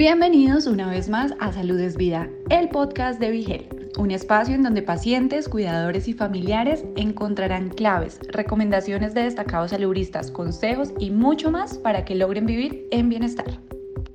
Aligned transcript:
Bienvenidos 0.00 0.66
una 0.66 0.88
vez 0.88 1.10
más 1.10 1.34
a 1.40 1.52
Salud 1.52 1.78
es 1.78 1.96
Vida, 1.98 2.30
el 2.48 2.70
podcast 2.70 3.20
de 3.20 3.30
Vigel, 3.30 3.68
un 3.98 4.10
espacio 4.12 4.54
en 4.54 4.62
donde 4.62 4.80
pacientes, 4.80 5.46
cuidadores 5.46 6.08
y 6.08 6.14
familiares 6.14 6.86
encontrarán 6.96 7.68
claves, 7.68 8.18
recomendaciones 8.28 9.12
de 9.12 9.24
destacados 9.24 9.72
saludistas, 9.72 10.30
consejos 10.30 10.94
y 10.98 11.10
mucho 11.10 11.50
más 11.50 11.76
para 11.76 12.06
que 12.06 12.14
logren 12.14 12.46
vivir 12.46 12.86
en 12.92 13.10
bienestar. 13.10 13.60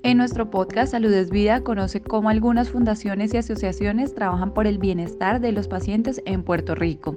En 0.02 0.18
nuestro 0.18 0.49
podcast 0.49 0.94
Salud 0.94 1.13
es 1.13 1.29
Vida 1.29 1.62
conoce 1.62 2.01
cómo 2.01 2.29
algunas 2.29 2.69
fundaciones 2.69 3.33
y 3.35 3.37
asociaciones 3.37 4.15
trabajan 4.15 4.56
por 4.56 4.65
el 4.65 4.79
bienestar 4.79 5.40
de 5.40 5.51
los 5.51 5.67
pacientes 5.67 6.19
en 6.26 6.42
Puerto 6.42 6.74
Rico 6.74 7.15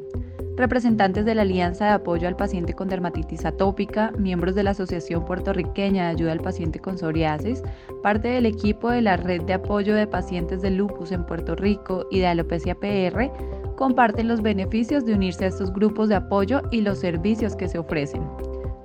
representantes 0.59 1.25
de 1.25 1.36
la 1.36 1.43
Alianza 1.43 1.86
de 1.86 1.90
Apoyo 1.93 2.27
al 2.27 2.36
Paciente 2.36 2.75
con 2.75 2.88
Dermatitis 2.88 3.46
Atópica, 3.46 4.11
miembros 4.18 4.57
de 4.57 4.64
la 4.64 4.70
Asociación 4.70 5.25
Puertorriqueña 5.25 6.04
de 6.04 6.11
Ayuda 6.11 6.32
al 6.32 6.40
Paciente 6.40 6.80
con 6.80 6.98
Psoriasis, 6.98 7.62
parte 8.02 8.29
del 8.29 8.45
equipo 8.45 8.90
de 8.90 9.00
la 9.00 9.16
Red 9.16 9.43
de 9.43 9.54
Apoyo 9.54 9.94
de 9.94 10.08
Pacientes 10.08 10.61
de 10.61 10.71
Lupus 10.71 11.12
en 11.12 11.25
Puerto 11.25 11.54
Rico 11.54 12.07
y 12.11 12.18
de 12.18 12.26
Alopecia 12.26 12.75
PR, 12.75 13.31
comparten 13.76 14.26
los 14.26 14.43
beneficios 14.43 15.07
de 15.07 15.14
unirse 15.14 15.44
a 15.44 15.48
estos 15.48 15.72
grupos 15.72 16.08
de 16.08 16.17
apoyo 16.17 16.61
y 16.72 16.81
los 16.81 16.98
servicios 16.98 17.54
que 17.54 17.68
se 17.68 17.79
ofrecen. 17.79 18.29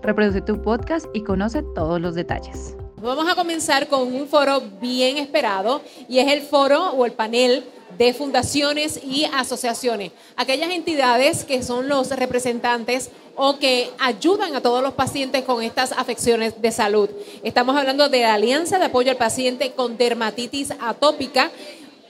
Reproduce 0.03 0.41
tu 0.41 0.61
podcast 0.61 1.07
y 1.13 1.23
conoce 1.23 1.63
todos 1.73 1.99
los 1.99 2.13
detalles. 2.13 2.77
Vamos 3.01 3.29
a 3.29 3.35
comenzar 3.35 3.87
con 3.87 4.13
un 4.13 4.27
foro 4.27 4.61
bien 4.79 5.17
esperado 5.17 5.81
y 6.07 6.19
es 6.19 6.31
el 6.31 6.41
foro 6.41 6.91
o 6.91 7.05
el 7.05 7.13
panel 7.13 7.63
de 7.97 8.13
fundaciones 8.13 8.99
y 9.03 9.25
asociaciones, 9.33 10.11
aquellas 10.35 10.71
entidades 10.71 11.43
que 11.43 11.63
son 11.63 11.87
los 11.87 12.09
representantes 12.11 13.09
o 13.35 13.57
que 13.57 13.89
ayudan 13.99 14.55
a 14.55 14.61
todos 14.61 14.83
los 14.83 14.93
pacientes 14.93 15.43
con 15.43 15.63
estas 15.63 15.91
afecciones 15.91 16.61
de 16.61 16.71
salud. 16.71 17.09
Estamos 17.43 17.75
hablando 17.75 18.09
de 18.09 18.21
la 18.21 18.35
Alianza 18.35 18.79
de 18.79 18.85
Apoyo 18.85 19.11
al 19.11 19.17
Paciente 19.17 19.71
con 19.71 19.97
Dermatitis 19.97 20.71
Atópica, 20.79 21.51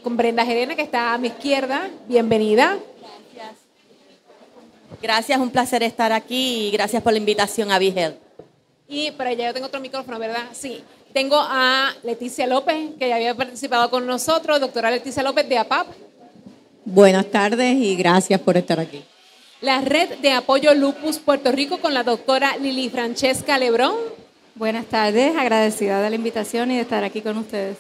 con 0.04 0.18
Brenda 0.18 0.46
Gerena, 0.46 0.76
que 0.76 0.82
está 0.82 1.14
a 1.14 1.18
mi 1.18 1.30
izquierda. 1.30 1.90
Bienvenida. 2.08 2.78
Gracias. 3.00 3.56
Gracias, 5.02 5.40
un 5.40 5.50
placer 5.50 5.84
estar 5.84 6.12
aquí 6.12 6.68
y 6.68 6.72
gracias 6.72 7.02
por 7.02 7.14
la 7.14 7.20
invitación 7.20 7.72
a 7.72 7.80
Vigel. 7.80 8.18
Y 8.88 9.12
para 9.12 9.32
allá 9.32 9.48
yo 9.48 9.54
tengo 9.54 9.68
otro 9.68 9.80
micrófono, 9.80 10.20
¿verdad? 10.20 10.48
Sí. 10.52 10.84
Tengo 11.14 11.38
a 11.38 11.94
Leticia 12.02 12.48
López, 12.48 12.96
que 12.98 13.08
ya 13.08 13.18
había 13.18 13.36
participado 13.36 13.92
con 13.92 14.08
nosotros, 14.08 14.60
doctora 14.60 14.90
Leticia 14.90 15.22
López 15.22 15.48
de 15.48 15.60
APAP. 15.60 15.86
Buenas 16.86 17.28
tardes 17.28 17.76
y 17.76 17.96
gracias 17.96 18.42
por 18.42 18.58
estar 18.58 18.80
aquí. 18.80 19.04
La 19.62 19.82
Red 19.82 20.18
de 20.22 20.32
Apoyo 20.32 20.74
Lupus 20.74 21.20
Puerto 21.20 21.52
Rico 21.52 21.78
con 21.78 21.94
la 21.94 22.04
doctora 22.04 22.58
Lili 22.58 22.90
Francesca 22.90 23.60
Lebrón. 23.60 23.94
Buenas 24.56 24.88
tardes, 24.88 25.38
agradecida 25.38 26.02
de 26.02 26.10
la 26.10 26.16
invitación 26.16 26.72
y 26.72 26.78
de 26.78 26.82
estar 26.82 27.04
aquí 27.04 27.22
con 27.22 27.38
ustedes. 27.38 27.78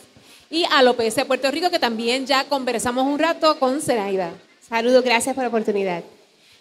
Y 0.51 0.65
a 0.71 0.83
López 0.83 1.15
de 1.15 1.25
Puerto 1.25 1.49
Rico, 1.49 1.71
que 1.71 1.79
también 1.79 2.27
ya 2.27 2.43
conversamos 2.43 3.03
un 3.03 3.17
rato 3.17 3.57
con 3.57 3.81
Zenaida. 3.81 4.31
Saludos, 4.61 5.03
gracias 5.03 5.33
por 5.33 5.43
la 5.43 5.47
oportunidad. 5.47 6.03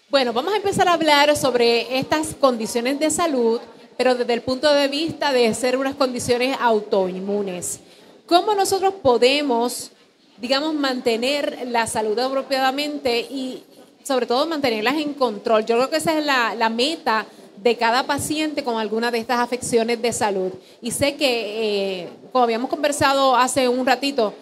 Bueno, 0.09 0.33
vamos 0.33 0.55
a 0.55 0.57
empezar 0.57 0.89
a 0.89 0.95
hablar 0.95 1.37
sobre 1.37 1.99
estas 1.99 2.35
condiciones 2.35 2.99
de 2.99 3.11
salud 3.11 3.61
pero 3.97 4.15
desde 4.15 4.33
el 4.35 4.43
punto 4.43 4.73
de 4.73 4.89
vista 4.89 5.33
de 5.33 5.53
ser 5.55 5.77
unas 5.77 5.95
condiciones 5.95 6.57
autoinmunes. 6.61 7.81
¿Cómo 8.27 8.55
nosotros 8.55 8.95
podemos, 9.03 9.91
digamos, 10.39 10.75
mantener 10.75 11.67
la 11.67 11.87
salud 11.87 12.19
apropiadamente 12.19 13.21
y 13.21 13.63
sobre 14.05 14.27
todo 14.27 14.47
mantenerlas 14.47 14.95
en 14.97 15.15
control? 15.15 15.67
Yo 15.67 15.77
creo 15.77 15.91
que 15.91 15.97
esa 15.97 16.19
es 16.19 16.25
la, 16.25 16.69
meta 16.71 17.27
de 17.57 17.77
cada 17.77 18.05
paciente 18.05 18.65
con 18.65 18.79
alguna 18.79 19.11
de 19.11 19.19
estas 19.19 19.39
afecciones 19.39 20.01
de 20.01 20.13
salud. 20.13 20.53
Y 20.81 20.91
sé 20.93 21.17
que, 21.17 22.03
eh, 22.03 22.09
como 22.33 22.45
habíamos 22.45 22.71
conversado 22.71 23.37
hace 23.37 23.69
un 23.69 23.87
ratito, 23.87 24.35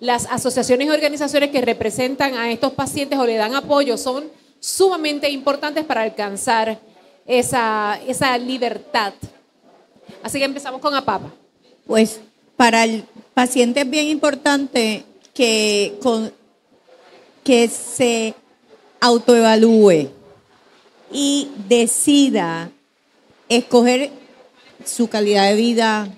las 0.00 0.26
asociaciones 0.26 0.86
y 0.86 0.90
organizaciones 0.90 1.50
que 1.50 1.60
representan 1.60 2.34
a 2.34 2.50
estos 2.50 2.72
pacientes 2.72 3.18
o 3.18 3.26
le 3.26 3.36
dan 3.36 3.54
apoyo 3.54 3.96
son 3.96 4.24
sumamente 4.60 5.30
importantes 5.30 5.84
para 5.84 6.02
alcanzar 6.02 6.78
esa, 7.28 8.00
esa 8.08 8.36
libertad. 8.38 9.12
Así 10.22 10.38
que 10.38 10.44
empezamos 10.46 10.80
con 10.80 10.94
APAPA. 10.94 11.30
Pues 11.86 12.20
para 12.56 12.84
el 12.84 13.04
paciente 13.34 13.82
es 13.82 13.90
bien 13.90 14.06
importante 14.06 15.04
que, 15.34 15.96
que 17.44 17.68
se 17.68 18.34
autoevalúe 19.00 20.08
y 21.12 21.48
decida 21.68 22.70
escoger 23.48 24.10
su 24.84 25.08
calidad 25.08 25.48
de 25.48 25.54
vida 25.54 26.08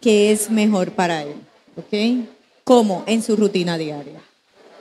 que 0.00 0.30
es 0.30 0.50
mejor 0.50 0.92
para 0.92 1.22
él. 1.22 1.34
¿Ok? 1.76 2.28
Como 2.64 3.02
en 3.06 3.22
su 3.22 3.36
rutina 3.36 3.78
diaria. 3.78 4.20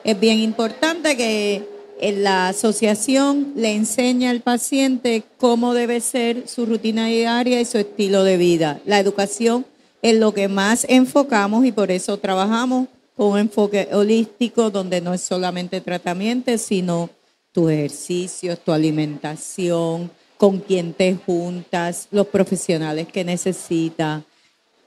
Es 0.03 0.19
bien 0.19 0.39
importante 0.39 1.17
que 1.17 1.67
la 2.01 2.49
asociación 2.49 3.53
le 3.55 3.73
enseña 3.73 4.29
al 4.29 4.41
paciente 4.41 5.23
cómo 5.37 5.73
debe 5.73 5.99
ser 6.01 6.47
su 6.47 6.65
rutina 6.65 7.07
diaria 7.07 7.59
y 7.59 7.65
su 7.65 7.77
estilo 7.77 8.23
de 8.23 8.37
vida. 8.37 8.79
La 8.85 8.99
educación 8.99 9.65
es 10.01 10.17
lo 10.17 10.33
que 10.33 10.47
más 10.47 10.85
enfocamos 10.89 11.65
y 11.65 11.71
por 11.71 11.91
eso 11.91 12.17
trabajamos 12.17 12.87
con 13.15 13.31
un 13.31 13.39
enfoque 13.39 13.89
holístico 13.91 14.69
donde 14.69 15.01
no 15.01 15.13
es 15.13 15.21
solamente 15.21 15.81
tratamiento, 15.81 16.55
sino 16.57 17.09
tu 17.51 17.67
ejercicio, 17.69 18.55
tu 18.57 18.71
alimentación, 18.71 20.11
con 20.37 20.59
quién 20.59 20.93
te 20.93 21.15
juntas, 21.15 22.07
los 22.11 22.27
profesionales 22.27 23.07
que 23.07 23.23
necesitas. 23.23 24.21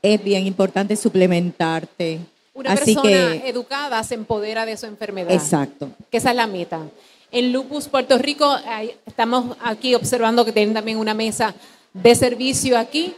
Es 0.01 0.23
bien 0.23 0.47
importante 0.47 0.95
suplementarte. 0.95 2.21
Una 2.61 2.75
persona 2.75 3.37
educada 3.47 4.03
se 4.05 4.15
empodera 4.15 4.67
de 4.67 4.77
su 4.77 4.87
enfermedad. 4.87 5.33
Exacto. 5.33 5.91
Que 6.11 6.19
esa 6.19 6.31
es 6.31 6.37
la 6.37 6.47
meta. 6.47 6.81
En 7.33 7.53
Lupus 7.53 7.89
Puerto 7.89 8.19
Rico 8.19 8.55
estamos 9.07 9.57
aquí 9.63 9.95
observando 9.95 10.45
que 10.45 10.53
tienen 10.53 10.75
también 10.75 10.99
una 10.99 11.15
mesa 11.15 11.55
de 11.95 12.15
servicio 12.15 12.79
aquí. 12.79 13.15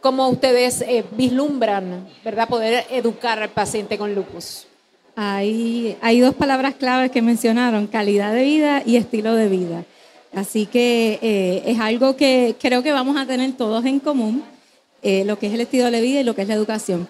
¿Cómo 0.00 0.28
ustedes 0.28 0.82
eh, 0.82 1.02
vislumbran, 1.12 2.06
verdad, 2.22 2.46
poder 2.46 2.84
educar 2.90 3.38
al 3.42 3.48
paciente 3.48 3.96
con 3.96 4.14
lupus? 4.14 4.66
Hay, 5.16 5.96
hay 6.02 6.20
dos 6.20 6.34
palabras 6.34 6.74
claves 6.74 7.10
que 7.10 7.22
mencionaron, 7.22 7.86
calidad 7.86 8.34
de 8.34 8.42
vida 8.42 8.82
y 8.84 8.96
estilo 8.96 9.34
de 9.34 9.48
vida. 9.48 9.84
Así 10.34 10.66
que 10.66 11.18
eh, 11.22 11.62
es 11.64 11.78
algo 11.78 12.16
que 12.16 12.56
creo 12.60 12.82
que 12.82 12.92
vamos 12.92 13.16
a 13.16 13.24
tener 13.24 13.52
todos 13.52 13.84
en 13.86 14.00
común, 14.00 14.42
eh, 15.02 15.24
lo 15.24 15.38
que 15.38 15.46
es 15.46 15.54
el 15.54 15.60
estilo 15.60 15.90
de 15.90 16.00
vida 16.00 16.20
y 16.20 16.24
lo 16.24 16.34
que 16.34 16.42
es 16.42 16.48
la 16.48 16.54
educación. 16.54 17.08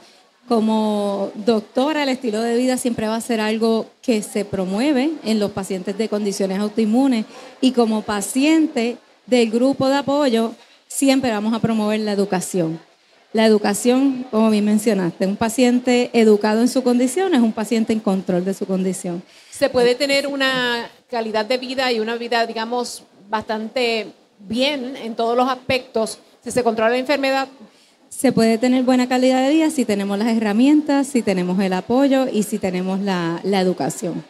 Como 0.49 1.33
doctora, 1.35 2.03
el 2.03 2.11
estilo 2.11 2.43
de 2.43 2.57
vida 2.57 2.77
siempre 2.77 3.09
va 3.09 3.17
a 3.17 3.21
ser 3.21 3.41
algo 3.41 3.87
que 4.03 4.21
se 4.23 4.45
promueve 4.45 5.13
en 5.25 5.41
los 5.41 5.53
pacientes 5.53 5.97
de 5.97 6.11
condiciones 6.11 6.59
autoinmunes 6.59 7.25
y 7.63 7.73
como 7.73 8.03
paciente 8.03 8.99
del 9.27 9.51
grupo 9.51 9.89
de 9.89 9.97
apoyo, 9.97 10.53
siempre 10.87 11.31
vamos 11.31 11.55
a 11.55 11.61
promover 11.61 12.01
la 12.01 12.13
educación. 12.13 12.79
La 13.33 13.47
educación, 13.47 14.27
como 14.31 14.51
bien 14.51 14.67
mencionaste, 14.67 15.27
un 15.27 15.37
paciente 15.37 16.11
educado 16.13 16.61
en 16.61 16.69
su 16.69 16.83
condición 16.83 17.35
es 17.35 17.41
un 17.41 17.53
paciente 17.53 17.95
en 17.95 18.01
control 18.01 18.45
de 18.45 18.53
su 18.55 18.67
condición. 18.67 19.23
Se 19.51 19.71
puede 19.71 19.95
tener 19.95 20.27
una 20.27 20.91
calidad 21.11 21.47
de 21.47 21.57
vida 21.57 21.91
y 21.91 22.01
una 22.01 22.17
vida, 22.17 22.47
digamos, 22.47 23.03
bastante 23.31 24.09
bien 24.39 24.95
en 24.97 25.17
todos 25.17 25.37
los 25.37 25.49
aspectos 25.49 26.19
si 26.45 26.51
se 26.51 26.63
controla 26.63 26.91
la 26.91 26.99
enfermedad 26.99 27.49
se 28.17 28.33
puede 28.33 28.59
tener 28.59 28.85
buena 28.85 29.09
calidad 29.09 29.43
de 29.43 29.51
vida 29.51 29.71
si 29.71 29.85
tenemos 29.85 30.19
las 30.19 30.29
herramientas, 30.29 31.09
si 31.09 31.23
tenemos 31.23 31.59
el 31.61 31.73
apoyo 31.73 32.27
y 32.31 32.45
si 32.45 32.59
tenemos 32.59 33.01
la, 33.01 33.41
educación. 33.45 34.25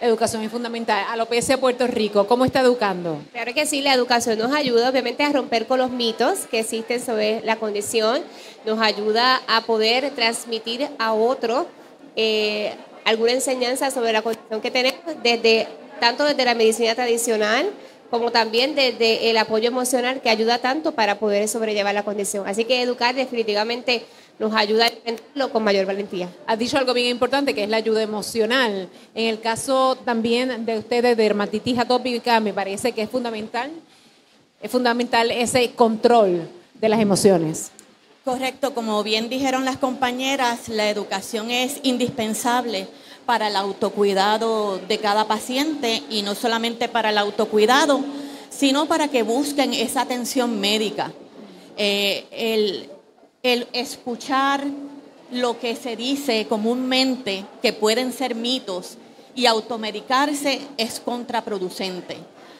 Educación 0.00 0.42
es 0.42 0.50
fundamental. 0.50 1.02
Alopecia 1.08 1.58
Puerto 1.58 1.86
Rico, 1.86 2.26
¿cómo 2.26 2.44
está 2.44 2.60
educando? 2.60 3.18
Claro 3.32 3.54
que 3.54 3.64
sí, 3.64 3.80
la 3.80 3.94
educación 3.94 4.38
nos 4.38 4.54
ayuda 4.54 4.90
obviamente 4.90 5.22
a 5.22 5.32
romper 5.32 5.66
con 5.66 5.78
los 5.78 5.90
mitos 5.90 6.40
que 6.50 6.60
existen 6.60 7.00
sobre 7.00 7.40
la 7.40 7.56
condición, 7.56 8.20
nos 8.66 8.78
ayuda 8.80 9.40
a 9.48 9.62
poder 9.62 10.10
transmitir 10.10 10.86
a 10.98 11.14
otro 11.14 11.66
eh, 12.14 12.74
alguna 13.04 13.32
enseñanza 13.32 13.90
sobre 13.90 14.12
la 14.12 14.20
condición 14.20 14.60
que 14.60 14.70
tenemos, 14.70 15.00
desde, 15.22 15.66
tanto 16.00 16.24
desde 16.24 16.44
la 16.44 16.54
medicina 16.54 16.94
tradicional, 16.94 17.70
como 18.10 18.30
también 18.30 18.74
desde 18.74 19.30
el 19.30 19.38
apoyo 19.38 19.68
emocional 19.68 20.20
que 20.20 20.30
ayuda 20.30 20.58
tanto 20.58 20.92
para 20.92 21.18
poder 21.18 21.48
sobrellevar 21.48 21.94
la 21.94 22.04
condición. 22.04 22.46
Así 22.46 22.64
que 22.64 22.82
educar 22.82 23.14
definitivamente 23.14 24.04
nos 24.38 24.54
ayuda 24.54 24.84
a 24.84 24.88
entenderlo 24.88 25.50
con 25.50 25.64
mayor 25.64 25.86
valentía. 25.86 26.28
Has 26.46 26.58
dicho 26.58 26.76
algo 26.76 26.92
bien 26.92 27.08
importante 27.08 27.54
que 27.54 27.64
es 27.64 27.70
la 27.70 27.78
ayuda 27.78 28.02
emocional. 28.02 28.88
En 29.14 29.28
el 29.28 29.40
caso 29.40 29.96
también 29.96 30.66
de 30.66 30.78
ustedes 30.78 31.16
de 31.16 31.22
dermatitis 31.22 31.78
atópica, 31.78 32.40
me 32.40 32.52
parece 32.52 32.92
que 32.92 33.02
es 33.02 33.10
fundamental, 33.10 33.70
es 34.60 34.70
fundamental 34.70 35.30
ese 35.30 35.72
control 35.72 36.48
de 36.74 36.88
las 36.88 37.00
emociones. 37.00 37.70
Correcto, 38.24 38.74
como 38.74 39.02
bien 39.04 39.28
dijeron 39.28 39.64
las 39.64 39.76
compañeras, 39.76 40.68
la 40.68 40.90
educación 40.90 41.50
es 41.50 41.78
indispensable 41.84 42.88
para 43.26 43.48
el 43.48 43.56
autocuidado 43.56 44.78
de 44.78 44.98
cada 44.98 45.26
paciente 45.26 46.02
y 46.08 46.22
no 46.22 46.34
solamente 46.34 46.88
para 46.88 47.10
el 47.10 47.18
autocuidado, 47.18 48.00
sino 48.48 48.86
para 48.86 49.08
que 49.08 49.22
busquen 49.22 49.74
esa 49.74 50.02
atención 50.02 50.58
médica. 50.60 51.12
Eh, 51.76 52.24
el, 53.42 53.68
escuchar 53.72 54.64
lo 55.30 55.60
que 55.60 55.76
se 55.76 55.94
dice 55.94 56.46
comúnmente 56.48 57.44
que 57.62 57.72
pueden 57.72 58.12
ser 58.12 58.34
mitos 58.34 58.96
y 59.34 59.46
automedicarse 59.46 60.60
es 60.76 60.98
contraproducente. 60.98 62.16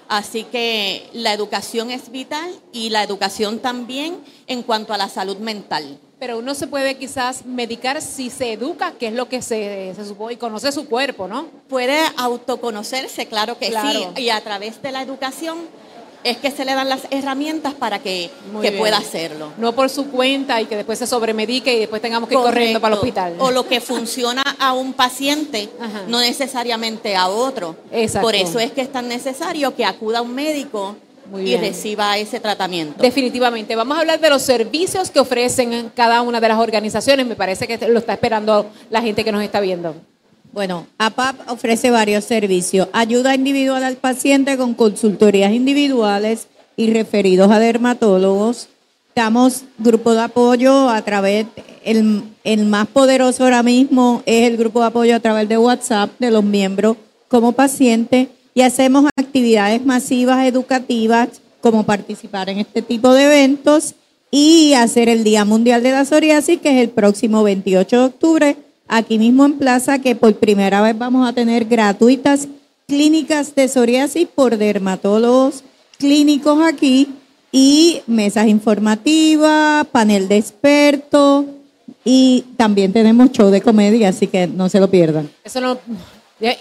Así 0.09 0.45
que 0.45 1.09
la 1.13 1.33
educación 1.33 1.91
es 1.91 2.11
vital 2.11 2.49
y 2.73 2.91
la 2.91 3.03
educación 3.03 3.59
también 3.59 4.19
en 4.47 4.63
cuanto 4.63 4.93
a 4.93 4.99
la 4.99 5.09
salud 5.09 5.39
mental. 5.39 5.99
Pero 6.19 6.39
uno 6.39 6.55
se 6.55 6.67
puede 6.67 6.97
quizás 6.97 7.45
medicar 7.45 8.01
si 8.01 8.31
se 8.31 8.53
educa, 8.55 8.93
que 8.93 9.09
es 9.09 9.13
lo 9.13 9.29
que 9.29 9.43
se, 9.43 9.93
se 9.95 10.05
supone, 10.07 10.35
y 10.35 10.37
conoce 10.37 10.73
su 10.73 10.87
cuerpo, 10.87 11.29
¿no? 11.29 11.47
Puede 11.69 11.99
autoconocerse, 12.17 13.27
claro 13.27 13.59
que 13.59 13.69
Claro. 13.69 14.13
sí, 14.17 14.23
y 14.23 14.31
a 14.31 14.41
través 14.41 14.81
de 14.81 14.93
la 14.93 15.03
educación 15.03 15.59
es 16.25 16.39
que 16.39 16.51
se 16.51 16.65
le 16.65 16.75
dan 16.75 16.89
las 16.89 17.03
herramientas 17.11 17.75
para 17.75 18.01
que, 18.01 18.31
que 18.63 18.73
pueda 18.73 18.97
hacerlo. 18.97 19.53
No 19.59 19.75
por 19.75 19.91
su 19.91 20.07
cuenta 20.11 20.61
y 20.61 20.65
que 20.67 20.75
después 20.75 20.99
se 20.99 21.07
sobremedique 21.07 21.73
y 21.75 21.79
después 21.81 22.01
tengamos 22.03 22.29
que 22.29 22.35
ir 22.35 22.41
corriendo 22.41 22.81
para 22.81 22.95
el 22.95 22.99
hospital. 22.99 23.35
O 23.39 23.51
lo 23.53 23.69
que 23.69 23.81
funciona 23.81 24.43
a 24.59 24.73
un 24.73 24.93
paciente, 24.95 25.69
Ajá. 25.79 26.03
no 26.09 26.19
necesariamente 26.21 27.15
a 27.15 27.29
otro. 27.29 27.77
Exacto. 27.93 28.27
Por 28.27 28.35
eso 28.35 28.59
es 28.59 28.73
que 28.73 28.81
es 28.81 28.91
tan 28.91 29.07
necesario 29.07 29.77
que 29.77 29.85
acuda 29.85 30.19
a 30.19 30.23
un 30.23 30.35
médico 30.35 30.97
Muy 31.31 31.43
y 31.43 31.45
bien. 31.45 31.61
reciba 31.61 32.17
ese 32.19 32.41
tratamiento. 32.41 33.03
Definitivamente. 33.03 33.75
Vamos 33.75 33.97
a 33.97 34.01
hablar 34.01 34.21
de 34.21 34.31
los 34.31 34.43
servicios 34.43 35.11
que 35.11 35.21
ofrecen 35.21 35.73
en 35.73 35.89
cada 35.91 36.23
una 36.23 36.41
de 36.41 36.49
las 36.49 36.59
organizaciones. 36.59 37.27
Me 37.27 37.37
parece 37.37 37.67
que 37.67 37.89
lo 37.89 37.99
está 37.99 38.15
esperando 38.15 38.71
la 38.91 39.03
gente 39.03 39.25
que 39.25 39.33
nos 39.33 39.43
está 39.43 39.61
viendo. 39.61 39.95
Bueno, 40.53 40.87
APAP 40.99 41.51
ofrece 41.51 41.91
varios 41.91 42.25
servicios. 42.25 42.89
Ayuda 42.93 43.35
individual 43.35 43.85
al 43.85 43.97
paciente 43.97 44.57
con 44.57 44.75
consultorías 44.75 45.53
individuales 45.53 46.49
y 46.77 46.93
referidos 46.93 47.51
a 47.51 47.59
dermatólogos. 47.59 48.69
Damos 49.15 49.65
grupo 49.79 50.13
de 50.13 50.23
apoyo 50.23 50.89
a 50.89 51.03
través, 51.03 51.47
el, 51.85 52.23
el 52.45 52.67
más 52.67 52.87
poderoso 52.87 53.45
ahora 53.45 53.63
mismo 53.63 54.23
es 54.27 54.47
el 54.47 54.57
grupo 54.57 54.81
de 54.81 54.87
apoyo 54.87 55.17
a 55.17 55.21
través 55.21 55.49
de 55.49 55.59
WhatsApp 55.59 56.11
de 56.19 56.31
los 56.31 56.45
miembros 56.45 56.97
como 57.29 57.53
paciente 57.53 58.29
y 58.57 58.63
hacemos 58.63 59.05
actividades 59.19 59.85
masivas 59.85 60.47
educativas 60.47 61.29
como 61.61 61.85
participar 61.85 62.49
en 62.49 62.59
este 62.59 62.81
tipo 62.81 63.13
de 63.13 63.25
eventos 63.25 63.95
y 64.31 64.73
hacer 64.73 65.11
el 65.11 65.25
Día 65.25 65.45
Mundial 65.45 65.83
de 65.83 65.91
la 65.91 66.07
Psoriasis, 66.07 66.59
que 66.63 66.71
es 66.71 66.83
el 66.83 66.89
próximo 66.89 67.43
28 67.43 67.99
de 67.99 68.05
octubre, 68.07 68.57
aquí 68.89 69.19
mismo 69.19 69.45
en 69.45 69.59
Plaza, 69.59 69.99
que 69.99 70.17
por 70.17 70.35
primera 70.37 70.81
vez 70.81 70.97
vamos 70.97 71.29
a 71.29 71.35
tener 71.35 71.67
gratuitas 71.67 72.49
clínicas 72.89 73.55
de 73.55 73.69
psoriasis 73.69 74.27
por 74.35 74.57
dermatólogos 74.57 75.63
clínicos 75.99 76.59
aquí 76.63 77.09
y 77.53 78.01
mesas 78.07 78.47
informativas, 78.47 79.87
panel 79.89 80.29
de 80.29 80.39
expertos 80.39 81.45
y 82.07 82.43
también 82.57 82.91
tenemos 82.91 83.33
show 83.33 83.51
de 83.51 83.61
comedia, 83.61 84.09
así 84.09 84.29
que 84.29 84.47
no 84.47 84.71
se 84.71 84.81
lo 84.81 84.89
pierdan. 84.91 85.29
Eso 85.45 85.79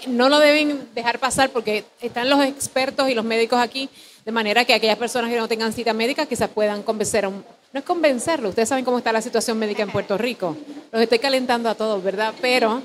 no 0.08 0.28
lo 0.28 0.38
deben 0.38 0.88
dejar 0.94 1.18
pasar 1.18 1.50
porque 1.50 1.84
están 2.00 2.30
los 2.30 2.42
expertos 2.44 3.08
y 3.10 3.14
los 3.14 3.24
médicos 3.24 3.58
aquí, 3.58 3.88
de 4.24 4.32
manera 4.32 4.64
que 4.64 4.74
aquellas 4.74 4.98
personas 4.98 5.30
que 5.30 5.36
no 5.36 5.48
tengan 5.48 5.72
cita 5.72 5.92
médica 5.92 6.26
quizás 6.26 6.48
puedan 6.48 6.82
convencer 6.82 7.24
a 7.24 7.28
un... 7.28 7.44
No 7.72 7.80
es 7.80 7.84
convencerlo, 7.84 8.48
ustedes 8.48 8.68
saben 8.68 8.84
cómo 8.84 8.98
está 8.98 9.12
la 9.12 9.20
situación 9.20 9.58
médica 9.58 9.82
en 9.82 9.90
Puerto 9.90 10.16
Rico. 10.16 10.56
Los 10.90 11.02
estoy 11.02 11.18
calentando 11.18 11.68
a 11.68 11.74
todos, 11.74 12.02
¿verdad? 12.02 12.32
Pero 12.40 12.80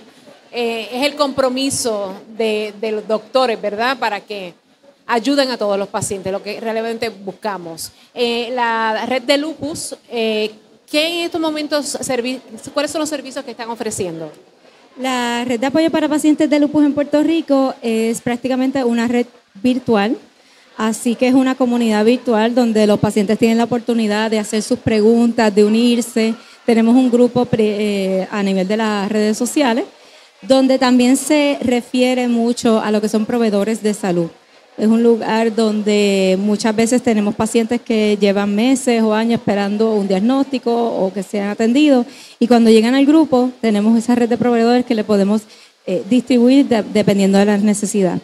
eh, 0.52 0.90
es 0.92 1.06
el 1.06 1.16
compromiso 1.16 2.14
de, 2.36 2.74
los 2.92 3.08
doctores, 3.08 3.62
¿verdad? 3.62 3.98
Para 3.98 4.20
que 4.20 4.54
ayuden 5.08 5.50
a 5.50 5.58
todos 5.58 5.80
los 5.80 5.88
pacientes, 5.88 6.32
lo 6.32 6.44
que 6.44 6.60
realmente 6.60 7.08
buscamos. 7.08 7.92
Eh, 8.14 8.50
la 8.54 9.06
red 9.06 9.22
de 9.22 9.38
lupus, 9.38 9.96
eh, 10.10 10.52
¿qué 10.90 11.08
en 11.08 11.26
estos 11.26 11.40
momentos, 11.40 11.98
cuáles 12.74 12.92
son 12.92 13.00
los 13.00 13.10
servicios 13.10 13.46
que 13.46 13.52
están 13.52 13.70
ofreciendo? 13.70 14.30
La 15.00 15.44
red 15.46 15.60
de 15.60 15.68
apoyo 15.68 15.90
para 15.90 16.08
pacientes 16.08 16.50
de 16.50 16.60
lupus 16.60 16.86
en 16.86 16.94
Puerto 16.94 17.24
Rico 17.24 17.74
es 17.82 18.22
prácticamente 18.22 18.84
una 18.84 19.08
red 19.08 19.26
virtual, 19.62 20.18
así 20.78 21.16
que 21.16 21.28
es 21.28 21.34
una 21.34 21.56
comunidad 21.56 22.06
virtual 22.06 22.54
donde 22.54 22.86
los 22.86 23.00
pacientes 23.00 23.40
tienen 23.40 23.58
la 23.58 23.64
oportunidad 23.64 24.30
de 24.30 24.40
hacer 24.40 24.62
sus 24.62 24.80
preguntas, 24.80 25.54
de 25.56 25.64
unirse. 25.66 26.36
Tenemos 26.66 26.96
un 26.96 27.10
grupo 27.10 27.46
pre- 27.46 28.20
eh, 28.22 28.28
a 28.30 28.44
nivel 28.44 28.68
de 28.68 28.78
las 28.78 29.10
redes 29.12 29.38
sociales 29.38 29.86
donde 30.42 30.80
también 30.80 31.18
se 31.18 31.58
refiere 31.62 32.28
mucho 32.28 32.82
a 32.82 32.92
lo 32.92 33.00
que 33.00 33.10
son 33.10 33.26
proveedores 33.28 33.84
de 33.84 33.94
salud. 33.94 34.30
Es 34.82 34.88
un 34.88 35.04
lugar 35.04 35.54
donde 35.56 36.40
muchas 36.42 36.76
veces 36.76 37.04
tenemos 37.04 37.36
pacientes 37.36 37.80
que 37.80 38.18
llevan 38.20 38.56
meses 38.56 39.04
o 39.04 39.14
años 39.14 39.40
esperando 39.40 39.94
un 39.94 40.08
diagnóstico 40.08 40.72
o 40.74 41.14
que 41.14 41.22
sean 41.22 41.50
atendidos 41.50 42.08
y 42.40 42.48
cuando 42.48 42.72
llegan 42.72 42.96
al 42.96 43.06
grupo 43.06 43.52
tenemos 43.62 43.96
esa 43.96 44.16
red 44.16 44.28
de 44.28 44.38
proveedores 44.38 44.84
que 44.84 44.96
le 44.96 45.04
podemos 45.04 45.44
eh, 45.86 46.02
distribuir 46.10 46.66
de- 46.68 46.82
dependiendo 46.82 47.38
de 47.38 47.46
las 47.46 47.62
necesidades. 47.62 48.22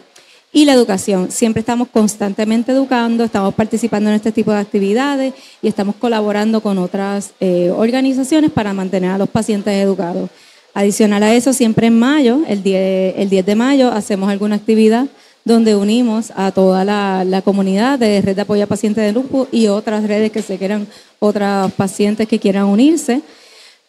Y 0.52 0.64
la 0.64 0.72
educación. 0.72 1.30
Siempre 1.30 1.60
estamos 1.60 1.86
constantemente 1.92 2.72
educando, 2.72 3.22
estamos 3.22 3.54
participando 3.54 4.10
en 4.10 4.16
este 4.16 4.32
tipo 4.32 4.50
de 4.50 4.58
actividades 4.58 5.34
y 5.62 5.68
estamos 5.68 5.94
colaborando 5.94 6.60
con 6.60 6.78
otras 6.78 7.34
eh, 7.38 7.70
organizaciones 7.70 8.50
para 8.50 8.72
mantener 8.72 9.12
a 9.12 9.18
los 9.18 9.28
pacientes 9.28 9.74
educados. 9.74 10.28
Adicional 10.74 11.22
a 11.22 11.32
eso, 11.34 11.52
siempre 11.52 11.86
en 11.86 11.96
mayo, 12.00 12.40
el 12.48 12.64
10, 12.64 13.14
el 13.18 13.30
10 13.30 13.46
de 13.46 13.54
mayo, 13.54 13.92
hacemos 13.92 14.28
alguna 14.28 14.56
actividad 14.56 15.06
donde 15.48 15.74
unimos 15.74 16.30
a 16.36 16.52
toda 16.52 16.84
la, 16.84 17.42
comunidad 17.42 17.98
de 17.98 18.20
Red 18.20 18.36
de 18.36 18.42
Apoyo 18.42 18.64
a 18.64 18.66
Pacientes 18.66 19.02
de 19.02 19.12
Lupus 19.12 19.48
y 19.50 19.66
otras 19.66 20.04
redes 20.06 20.30
que 20.30 20.42
se 20.42 20.58
quieran, 20.58 20.86
otros 21.18 21.72
pacientes 21.72 22.28
que 22.28 22.38
quieran 22.38 22.66
unirse. 22.66 23.22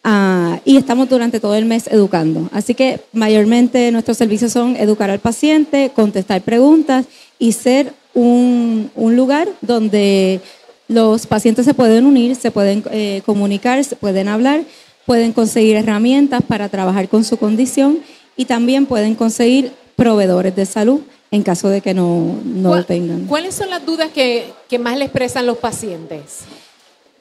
Ah, 0.02 0.58
y 0.64 0.78
estamos 0.78 1.10
durante 1.10 1.38
todo 1.38 1.54
el 1.54 1.66
mes 1.66 1.86
educando. 1.86 2.48
Así 2.52 2.74
que 2.74 3.00
mayormente 3.12 3.92
nuestros 3.92 4.16
servicios 4.16 4.50
son 4.50 4.74
educar 4.76 5.10
al 5.10 5.18
paciente, 5.18 5.92
contestar 5.94 6.40
preguntas 6.40 7.04
y 7.38 7.52
ser 7.52 7.92
un, 8.14 8.90
un 8.96 9.14
lugar 9.14 9.46
donde 9.60 10.40
los 10.88 11.26
pacientes 11.26 11.66
se 11.66 11.74
pueden 11.74 12.06
unir, 12.06 12.34
se 12.36 12.50
pueden 12.50 12.82
eh, 12.90 13.20
comunicar, 13.26 13.84
se 13.84 13.96
pueden 13.96 14.28
hablar, 14.28 14.62
pueden 15.04 15.32
conseguir 15.34 15.76
herramientas 15.76 16.40
para 16.42 16.70
trabajar 16.70 17.08
con 17.08 17.22
su 17.22 17.36
condición 17.36 17.98
y 18.34 18.46
también 18.46 18.86
pueden 18.86 19.14
conseguir 19.14 19.72
proveedores 19.94 20.56
de 20.56 20.64
salud 20.64 21.02
en 21.30 21.42
caso 21.42 21.68
de 21.68 21.80
que 21.80 21.94
no, 21.94 22.38
no 22.44 22.62
lo 22.62 22.68
¿Cuál- 22.70 22.86
tengan. 22.86 23.26
¿Cuáles 23.26 23.54
son 23.54 23.70
las 23.70 23.84
dudas 23.86 24.10
que, 24.12 24.52
que 24.68 24.78
más 24.78 24.96
le 24.98 25.04
expresan 25.04 25.46
los 25.46 25.58
pacientes? 25.58 26.40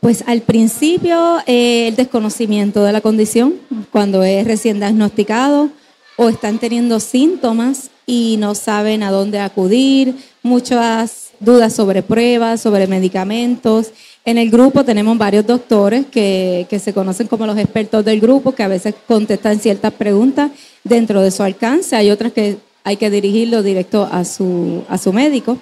Pues 0.02 0.24
al 0.28 0.42
principio 0.42 1.38
eh, 1.46 1.90
el 1.90 1.96
desconocimiento 1.96 2.84
de 2.84 2.92
la 2.94 3.02
condición, 3.02 3.56
cuando 3.92 4.24
es 4.24 4.48
recién 4.48 4.80
diagnosticado 4.80 5.70
o 6.16 6.30
están 6.30 6.58
teniendo 6.58 7.00
síntomas 7.00 7.90
y 8.06 8.38
no 8.40 8.56
saben 8.56 9.04
a 9.04 9.12
dónde 9.12 9.40
acudir, 9.40 10.16
muchas 10.42 11.30
dudas 11.40 11.74
sobre 11.74 12.02
pruebas, 12.02 12.62
sobre 12.62 12.88
medicamentos. 12.88 13.92
En 14.26 14.38
el 14.38 14.50
grupo 14.50 14.84
tenemos 14.84 15.18
varios 15.18 15.46
doctores 15.46 16.06
que, 16.08 16.66
que 16.70 16.80
se 16.80 16.94
conocen 16.94 17.28
como 17.28 17.46
los 17.46 17.58
expertos 17.58 18.04
del 18.04 18.20
grupo, 18.20 18.54
que 18.54 18.64
a 18.64 18.68
veces 18.68 18.96
contestan 19.08 19.60
ciertas 19.60 19.94
preguntas 19.94 20.52
dentro 20.84 21.22
de 21.22 21.32
su 21.32 21.44
alcance. 21.44 21.96
Hay 21.96 22.10
otras 22.10 22.32
que 22.34 22.58
hay 22.90 22.98
que 22.98 23.10
dirigirlo 23.10 23.64
directo 23.64 24.08
a 24.12 24.26
su, 24.26 24.84
a 24.90 24.98
su 24.98 25.14
médico 25.14 25.58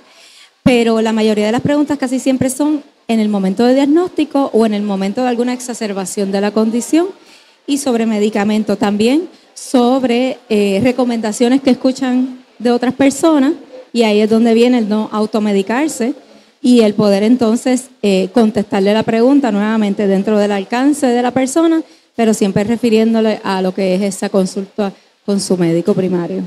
pero 0.68 1.00
la 1.00 1.14
mayoría 1.14 1.46
de 1.46 1.54
las 1.54 1.62
preguntas 1.62 1.98
casi 1.98 2.20
siempre 2.20 2.50
son 2.50 2.84
en 3.08 3.22
el 3.22 3.30
momento 3.30 3.64
de 3.64 3.74
diagnóstico 3.74 4.50
o 4.52 4.66
en 4.66 4.74
el 4.74 4.84
momento 4.84 5.24
de 5.24 5.30
alguna 5.30 5.54
exacerbación 5.54 6.30
de 6.34 6.42
la 6.42 6.52
condición 6.52 7.08
y 7.66 7.78
sobre 7.78 8.06
medicamentos 8.06 8.78
también, 8.78 9.30
sobre 9.54 10.40
eh, 10.50 10.82
recomendaciones 10.84 11.62
que 11.62 11.70
escuchan 11.70 12.44
de 12.60 12.72
otras 12.72 12.94
personas 12.94 13.54
y 13.94 14.04
ahí 14.04 14.20
es 14.20 14.30
donde 14.30 14.54
viene 14.54 14.80
el 14.80 14.90
no 14.90 15.08
automedicarse 15.14 16.16
y 16.62 16.82
el 16.82 16.96
poder 16.96 17.24
entonces 17.24 17.86
eh, 18.02 18.28
contestarle 18.34 18.94
la 18.94 19.04
pregunta 19.04 19.54
nuevamente 19.54 20.06
dentro 20.06 20.38
del 20.38 20.52
alcance 20.52 21.08
de 21.08 21.22
la 21.22 21.32
persona, 21.32 21.82
pero 22.18 22.34
siempre 22.34 22.66
refiriéndole 22.66 23.40
a 23.42 23.62
lo 23.62 23.74
que 23.74 23.96
es 23.96 24.02
esa 24.02 24.28
consulta 24.28 24.92
con 25.26 25.40
su 25.40 25.56
médico 25.56 25.94
primario. 25.94 26.44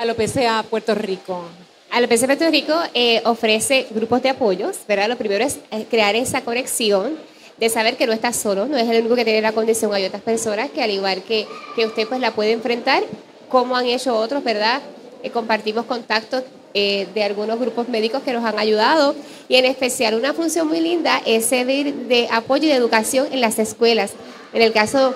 A 0.00 0.06
lo 0.06 0.14
PCA 0.14 0.62
Puerto 0.62 0.94
Rico. 0.94 1.42
A 1.90 2.00
la 2.00 2.08
PCA 2.08 2.24
Puerto 2.24 2.48
Rico 2.48 2.72
eh, 2.94 3.20
ofrece 3.26 3.86
grupos 3.90 4.22
de 4.22 4.30
apoyos, 4.30 4.78
¿verdad? 4.88 5.10
Lo 5.10 5.18
primero 5.18 5.44
es 5.44 5.58
eh, 5.70 5.84
crear 5.90 6.16
esa 6.16 6.40
conexión 6.40 7.18
de 7.58 7.68
saber 7.68 7.98
que 7.98 8.06
no 8.06 8.14
está 8.14 8.32
solo, 8.32 8.64
no 8.64 8.78
es 8.78 8.88
el 8.88 9.00
único 9.00 9.14
que 9.14 9.24
tiene 9.24 9.42
la 9.42 9.52
condición, 9.52 9.92
hay 9.92 10.06
otras 10.06 10.22
personas 10.22 10.70
que 10.70 10.82
al 10.82 10.90
igual 10.90 11.22
que, 11.22 11.46
que 11.76 11.84
usted 11.84 12.08
pues 12.08 12.18
la 12.18 12.30
puede 12.30 12.52
enfrentar, 12.52 13.02
como 13.50 13.76
han 13.76 13.84
hecho 13.84 14.16
otros, 14.16 14.42
¿verdad? 14.42 14.80
Eh, 15.22 15.28
compartimos 15.28 15.84
contactos 15.84 16.44
de 16.72 17.22
algunos 17.22 17.60
grupos 17.60 17.88
médicos 17.88 18.22
que 18.22 18.32
nos 18.32 18.42
han 18.44 18.58
ayudado 18.58 19.14
y 19.48 19.56
en 19.56 19.66
especial 19.66 20.14
una 20.14 20.32
función 20.32 20.66
muy 20.66 20.80
linda 20.80 21.20
es 21.26 21.44
servir 21.44 21.92
de 22.06 22.26
apoyo 22.30 22.64
y 22.64 22.68
de 22.68 22.74
educación 22.76 23.26
en 23.32 23.42
las 23.42 23.58
escuelas. 23.58 24.12
En 24.54 24.62
el 24.62 24.72
caso 24.72 25.12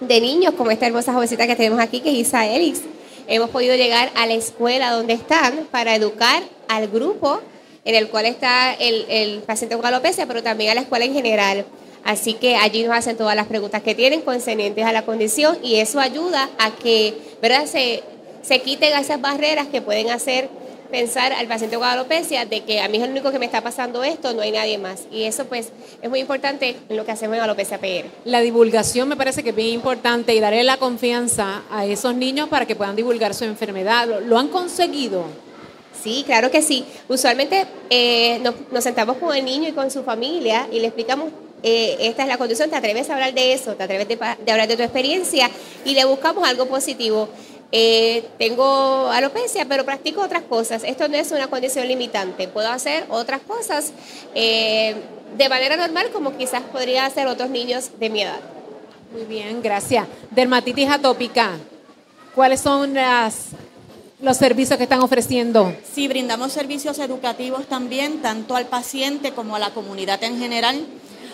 de 0.00 0.20
niños, 0.20 0.54
como 0.54 0.72
esta 0.72 0.86
hermosa 0.86 1.12
jovencita 1.12 1.46
que 1.46 1.54
tenemos 1.54 1.78
aquí, 1.78 2.00
que 2.00 2.10
es 2.10 2.16
Isa 2.16 2.46
Elix, 2.46 2.80
hemos 3.28 3.50
podido 3.50 3.76
llegar 3.76 4.10
a 4.14 4.26
la 4.26 4.34
escuela 4.34 4.90
donde 4.90 5.12
están 5.12 5.68
para 5.70 5.94
educar 5.94 6.42
al 6.68 6.88
grupo 6.88 7.40
en 7.84 7.94
el 7.94 8.08
cual 8.08 8.26
está 8.26 8.74
el, 8.74 9.06
el 9.08 9.38
paciente 9.40 9.76
con 9.76 9.86
alopecia, 9.86 10.26
pero 10.26 10.42
también 10.42 10.72
a 10.72 10.74
la 10.74 10.80
escuela 10.80 11.04
en 11.04 11.14
general. 11.14 11.64
Así 12.04 12.34
que 12.34 12.56
allí 12.56 12.84
nos 12.84 12.96
hacen 12.96 13.16
todas 13.16 13.36
las 13.36 13.46
preguntas 13.46 13.82
que 13.82 13.94
tienen 13.94 14.22
concernientes 14.22 14.84
a 14.84 14.92
la 14.92 15.04
condición 15.04 15.58
y 15.62 15.76
eso 15.76 16.00
ayuda 16.00 16.48
a 16.58 16.70
que 16.70 17.14
¿verdad? 17.40 17.66
Se, 17.66 18.02
se 18.42 18.60
quiten 18.60 18.96
esas 18.98 19.20
barreras 19.20 19.68
que 19.68 19.82
pueden 19.82 20.10
hacer 20.10 20.48
pensar 20.90 21.32
al 21.32 21.46
paciente 21.46 21.76
con 21.76 21.86
alopecia 21.86 22.44
de 22.46 22.64
que 22.64 22.80
a 22.80 22.88
mí 22.88 22.98
es 22.98 23.04
el 23.04 23.10
único 23.10 23.30
que 23.30 23.38
me 23.38 23.46
está 23.46 23.60
pasando 23.60 24.02
esto, 24.04 24.32
no 24.32 24.42
hay 24.42 24.52
nadie 24.52 24.78
más. 24.78 25.06
Y 25.12 25.24
eso 25.24 25.44
pues 25.44 25.70
es 26.02 26.10
muy 26.10 26.20
importante 26.20 26.76
en 26.88 26.96
lo 26.96 27.04
que 27.04 27.12
hacemos 27.12 27.36
en 27.36 27.42
alopecia 27.42 27.78
PR. 27.78 28.06
La 28.24 28.40
divulgación 28.40 29.08
me 29.08 29.16
parece 29.16 29.42
que 29.42 29.50
es 29.50 29.56
bien 29.56 29.68
importante 29.68 30.34
y 30.34 30.40
darle 30.40 30.64
la 30.64 30.76
confianza 30.76 31.62
a 31.70 31.84
esos 31.86 32.14
niños 32.14 32.48
para 32.48 32.66
que 32.66 32.76
puedan 32.76 32.96
divulgar 32.96 33.34
su 33.34 33.44
enfermedad. 33.44 34.06
¿Lo, 34.06 34.20
lo 34.20 34.38
han 34.38 34.48
conseguido? 34.48 35.24
Sí, 36.02 36.22
claro 36.24 36.50
que 36.50 36.62
sí. 36.62 36.84
Usualmente 37.08 37.66
eh, 37.90 38.38
nos, 38.42 38.54
nos, 38.70 38.84
sentamos 38.84 39.16
con 39.16 39.34
el 39.34 39.44
niño 39.44 39.68
y 39.68 39.72
con 39.72 39.90
su 39.90 40.04
familia 40.04 40.68
y 40.70 40.80
le 40.80 40.86
explicamos, 40.86 41.30
eh, 41.62 41.96
esta 42.00 42.22
es 42.22 42.28
la 42.28 42.38
condición, 42.38 42.70
te 42.70 42.76
atreves 42.76 43.10
a 43.10 43.14
hablar 43.14 43.34
de 43.34 43.52
eso, 43.52 43.74
te 43.74 43.82
atreves 43.82 44.06
de, 44.06 44.16
de 44.16 44.52
hablar 44.52 44.68
de 44.68 44.76
tu 44.76 44.82
experiencia 44.82 45.50
y 45.84 45.94
le 45.94 46.04
buscamos 46.04 46.48
algo 46.48 46.66
positivo. 46.66 47.28
Eh, 47.70 48.26
tengo 48.38 49.10
alopecia, 49.10 49.66
pero 49.68 49.84
practico 49.84 50.22
otras 50.22 50.42
cosas. 50.42 50.82
Esto 50.84 51.08
no 51.08 51.16
es 51.16 51.30
una 51.32 51.48
condición 51.48 51.86
limitante. 51.86 52.48
Puedo 52.48 52.68
hacer 52.68 53.04
otras 53.10 53.40
cosas 53.42 53.92
eh, 54.34 54.96
de 55.36 55.48
manera 55.48 55.76
normal, 55.76 56.08
como 56.12 56.36
quizás 56.36 56.62
podría 56.62 57.04
hacer 57.04 57.26
otros 57.26 57.50
niños 57.50 57.90
de 57.98 58.08
mi 58.08 58.22
edad. 58.22 58.40
Muy 59.12 59.24
bien, 59.24 59.60
gracias. 59.62 60.06
Dermatitis 60.30 60.88
atópica. 60.88 61.52
¿Cuáles 62.34 62.60
son 62.60 62.94
las, 62.94 63.48
los 64.20 64.36
servicios 64.36 64.76
que 64.78 64.84
están 64.84 65.00
ofreciendo? 65.00 65.74
Sí, 65.92 66.08
brindamos 66.08 66.52
servicios 66.52 66.98
educativos 66.98 67.66
también, 67.66 68.22
tanto 68.22 68.56
al 68.56 68.66
paciente 68.66 69.32
como 69.32 69.56
a 69.56 69.58
la 69.58 69.70
comunidad 69.70 70.22
en 70.24 70.38
general, 70.38 70.86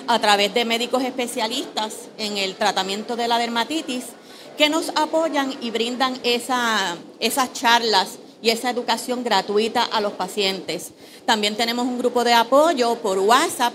a 0.07 0.19
través 0.19 0.53
de 0.53 0.65
médicos 0.65 1.03
especialistas 1.05 1.95
en 2.19 2.39
el 2.39 2.57
tratamiento 2.57 3.17
de 3.17 3.29
la 3.29 3.39
dermatitis 3.39 4.05
que 4.57 4.69
nos 4.69 4.91
apoyan 4.97 5.55
y 5.61 5.71
brindan 5.71 6.19
esa, 6.23 6.97
esas 7.21 7.53
charlas 7.53 8.19
y 8.43 8.51
esa 8.51 8.71
educación 8.71 9.25
gratuita 9.25 9.85
a 9.85 10.01
los 10.01 10.13
pacientes. 10.13 10.93
También 11.25 11.57
tenemos 11.57 11.87
un 11.87 11.99
grupo 11.99 12.25
de 12.25 12.35
apoyo 12.35 12.97
por 12.97 13.19
WhatsApp 13.19 13.73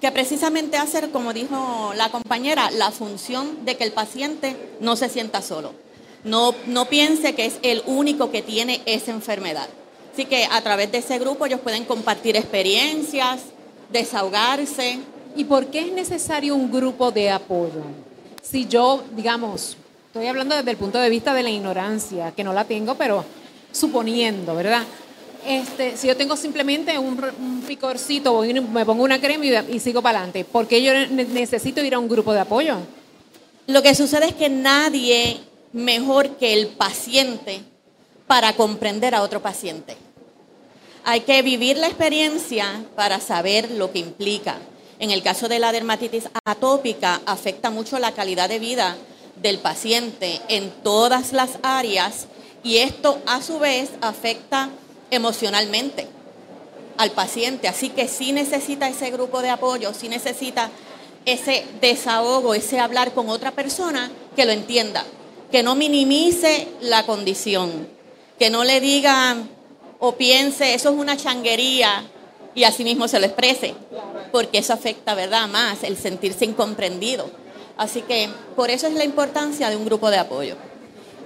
que 0.00 0.10
precisamente 0.12 0.76
hace, 0.76 1.10
como 1.10 1.32
dijo 1.32 1.92
la 1.96 2.10
compañera, 2.10 2.70
la 2.70 2.90
función 2.90 3.64
de 3.64 3.76
que 3.76 3.84
el 3.84 3.92
paciente 3.92 4.56
no 4.80 4.96
se 4.96 5.08
sienta 5.08 5.42
solo, 5.42 5.72
no, 6.24 6.54
no 6.66 6.88
piense 6.88 7.34
que 7.34 7.46
es 7.46 7.58
el 7.62 7.82
único 7.86 8.30
que 8.30 8.42
tiene 8.42 8.82
esa 8.86 9.12
enfermedad. 9.12 9.68
Así 10.12 10.24
que 10.24 10.46
a 10.50 10.60
través 10.62 10.90
de 10.90 10.98
ese 10.98 11.18
grupo 11.18 11.46
ellos 11.46 11.60
pueden 11.60 11.84
compartir 11.84 12.36
experiencias, 12.36 13.40
desahogarse. 13.92 14.98
¿Y 15.36 15.44
por 15.44 15.66
qué 15.66 15.80
es 15.80 15.92
necesario 15.92 16.56
un 16.56 16.72
grupo 16.72 17.12
de 17.12 17.30
apoyo? 17.30 17.82
Si 18.42 18.66
yo, 18.66 19.04
digamos, 19.14 19.76
Estoy 20.18 20.30
hablando 20.30 20.56
desde 20.56 20.72
el 20.72 20.76
punto 20.76 20.98
de 20.98 21.10
vista 21.10 21.32
de 21.32 21.44
la 21.44 21.50
ignorancia, 21.50 22.32
que 22.32 22.42
no 22.42 22.52
la 22.52 22.64
tengo, 22.64 22.96
pero 22.96 23.24
suponiendo, 23.70 24.52
¿verdad? 24.56 24.82
Este, 25.46 25.96
si 25.96 26.08
yo 26.08 26.16
tengo 26.16 26.34
simplemente 26.34 26.98
un, 26.98 27.62
picorcito, 27.64 28.42
me 28.68 28.84
pongo 28.84 29.04
una 29.04 29.20
crema 29.20 29.46
y, 29.46 29.76
y 29.76 29.78
sigo 29.78 30.02
para 30.02 30.18
adelante, 30.18 30.44
¿por 30.44 30.66
qué 30.66 30.82
yo 30.82 30.92
necesito 31.06 31.84
ir 31.84 31.94
a 31.94 32.00
un 32.00 32.08
grupo 32.08 32.32
de 32.32 32.40
apoyo? 32.40 32.78
Lo 33.68 33.80
que 33.80 33.94
sucede 33.94 34.26
es 34.26 34.34
que 34.34 34.48
nadie 34.48 35.38
mejor 35.72 36.30
que 36.30 36.52
el 36.52 36.66
paciente 36.66 37.60
para 38.26 38.54
comprender 38.54 39.14
a 39.14 39.22
otro 39.22 39.40
paciente. 39.40 39.96
Hay 41.04 41.20
que 41.20 41.42
vivir 41.42 41.76
la 41.76 41.86
experiencia 41.86 42.84
para 42.96 43.20
saber 43.20 43.70
lo 43.70 43.92
que 43.92 44.00
implica. 44.00 44.58
En 44.98 45.12
el 45.12 45.22
caso 45.22 45.46
de 45.46 45.60
la 45.60 45.70
dermatitis 45.70 46.28
atópica, 46.44 47.20
afecta 47.24 47.70
mucho 47.70 48.00
la 48.00 48.10
calidad 48.10 48.48
de 48.48 48.58
vida 48.58 48.96
del 49.42 49.58
paciente 49.58 50.40
en 50.48 50.70
todas 50.82 51.32
las 51.32 51.58
áreas 51.62 52.26
y 52.62 52.78
esto 52.78 53.20
a 53.26 53.42
su 53.42 53.58
vez 53.58 53.90
afecta 54.00 54.70
emocionalmente 55.10 56.06
al 56.96 57.12
paciente. 57.12 57.68
Así 57.68 57.90
que 57.90 58.08
sí 58.08 58.32
necesita 58.32 58.88
ese 58.88 59.10
grupo 59.10 59.40
de 59.40 59.50
apoyo, 59.50 59.94
sí 59.94 60.08
necesita 60.08 60.70
ese 61.24 61.64
desahogo, 61.80 62.54
ese 62.54 62.80
hablar 62.80 63.12
con 63.12 63.28
otra 63.28 63.52
persona 63.52 64.10
que 64.34 64.44
lo 64.44 64.52
entienda, 64.52 65.04
que 65.50 65.62
no 65.62 65.74
minimice 65.74 66.68
la 66.80 67.04
condición, 67.06 67.88
que 68.38 68.50
no 68.50 68.64
le 68.64 68.80
diga 68.80 69.36
o 69.98 70.12
piense 70.12 70.74
eso 70.74 70.90
es 70.90 70.96
una 70.96 71.16
changuería 71.16 72.04
y 72.54 72.64
así 72.64 72.84
mismo 72.84 73.08
se 73.08 73.20
lo 73.20 73.26
exprese, 73.26 73.74
porque 74.32 74.58
eso 74.58 74.72
afecta, 74.72 75.14
¿verdad?, 75.14 75.48
más 75.48 75.82
el 75.84 75.96
sentirse 75.96 76.44
incomprendido. 76.44 77.30
Así 77.78 78.02
que 78.02 78.28
por 78.56 78.70
eso 78.70 78.88
es 78.88 78.94
la 78.94 79.04
importancia 79.04 79.70
de 79.70 79.76
un 79.76 79.84
grupo 79.84 80.10
de 80.10 80.18
apoyo. 80.18 80.56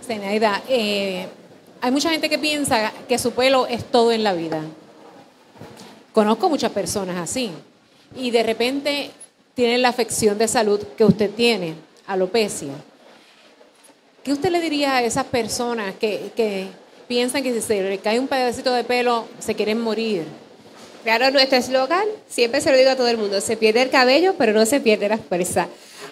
Zenaida, 0.06 0.62
eh, 0.68 1.26
hay 1.80 1.90
mucha 1.90 2.10
gente 2.10 2.28
que 2.28 2.38
piensa 2.38 2.92
que 3.08 3.18
su 3.18 3.32
pelo 3.32 3.66
es 3.66 3.84
todo 3.84 4.12
en 4.12 4.22
la 4.22 4.34
vida. 4.34 4.60
Conozco 6.12 6.50
muchas 6.50 6.70
personas 6.70 7.16
así. 7.16 7.50
Y 8.14 8.30
de 8.30 8.42
repente 8.42 9.10
tienen 9.54 9.80
la 9.80 9.88
afección 9.88 10.36
de 10.36 10.46
salud 10.46 10.80
que 10.96 11.06
usted 11.06 11.30
tiene, 11.30 11.74
alopecia. 12.06 12.74
¿Qué 14.22 14.32
usted 14.32 14.50
le 14.50 14.60
diría 14.60 14.96
a 14.96 15.02
esas 15.02 15.24
personas 15.24 15.94
que, 15.94 16.32
que 16.36 16.66
piensan 17.08 17.42
que 17.42 17.54
si 17.54 17.62
se 17.62 17.82
le 17.82 17.98
cae 17.98 18.20
un 18.20 18.28
pedacito 18.28 18.72
de 18.74 18.84
pelo 18.84 19.26
se 19.38 19.54
quieren 19.54 19.80
morir? 19.80 20.26
Claro, 21.02 21.30
nuestro 21.30 21.58
eslogan, 21.58 22.04
siempre 22.28 22.60
se 22.60 22.70
lo 22.70 22.76
digo 22.76 22.90
a 22.90 22.96
todo 22.96 23.08
el 23.08 23.16
mundo, 23.16 23.40
se 23.40 23.56
pierde 23.56 23.82
el 23.82 23.90
cabello, 23.90 24.34
pero 24.36 24.52
no 24.52 24.66
se 24.66 24.80
pierde 24.80 25.08
la 25.08 25.18
fuerza. 25.18 25.66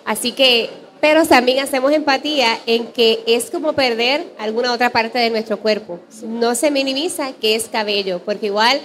Así 0.04 0.32
que, 0.32 0.70
pero 1.00 1.24
también 1.26 1.60
hacemos 1.60 1.92
empatía 1.92 2.58
en 2.66 2.86
que 2.88 3.22
es 3.26 3.50
como 3.50 3.72
perder 3.72 4.26
alguna 4.38 4.72
otra 4.72 4.90
parte 4.90 5.18
de 5.18 5.30
nuestro 5.30 5.58
cuerpo. 5.58 6.00
No 6.22 6.54
se 6.54 6.70
minimiza 6.70 7.32
que 7.32 7.54
es 7.54 7.68
cabello, 7.68 8.20
porque 8.24 8.46
igual 8.46 8.80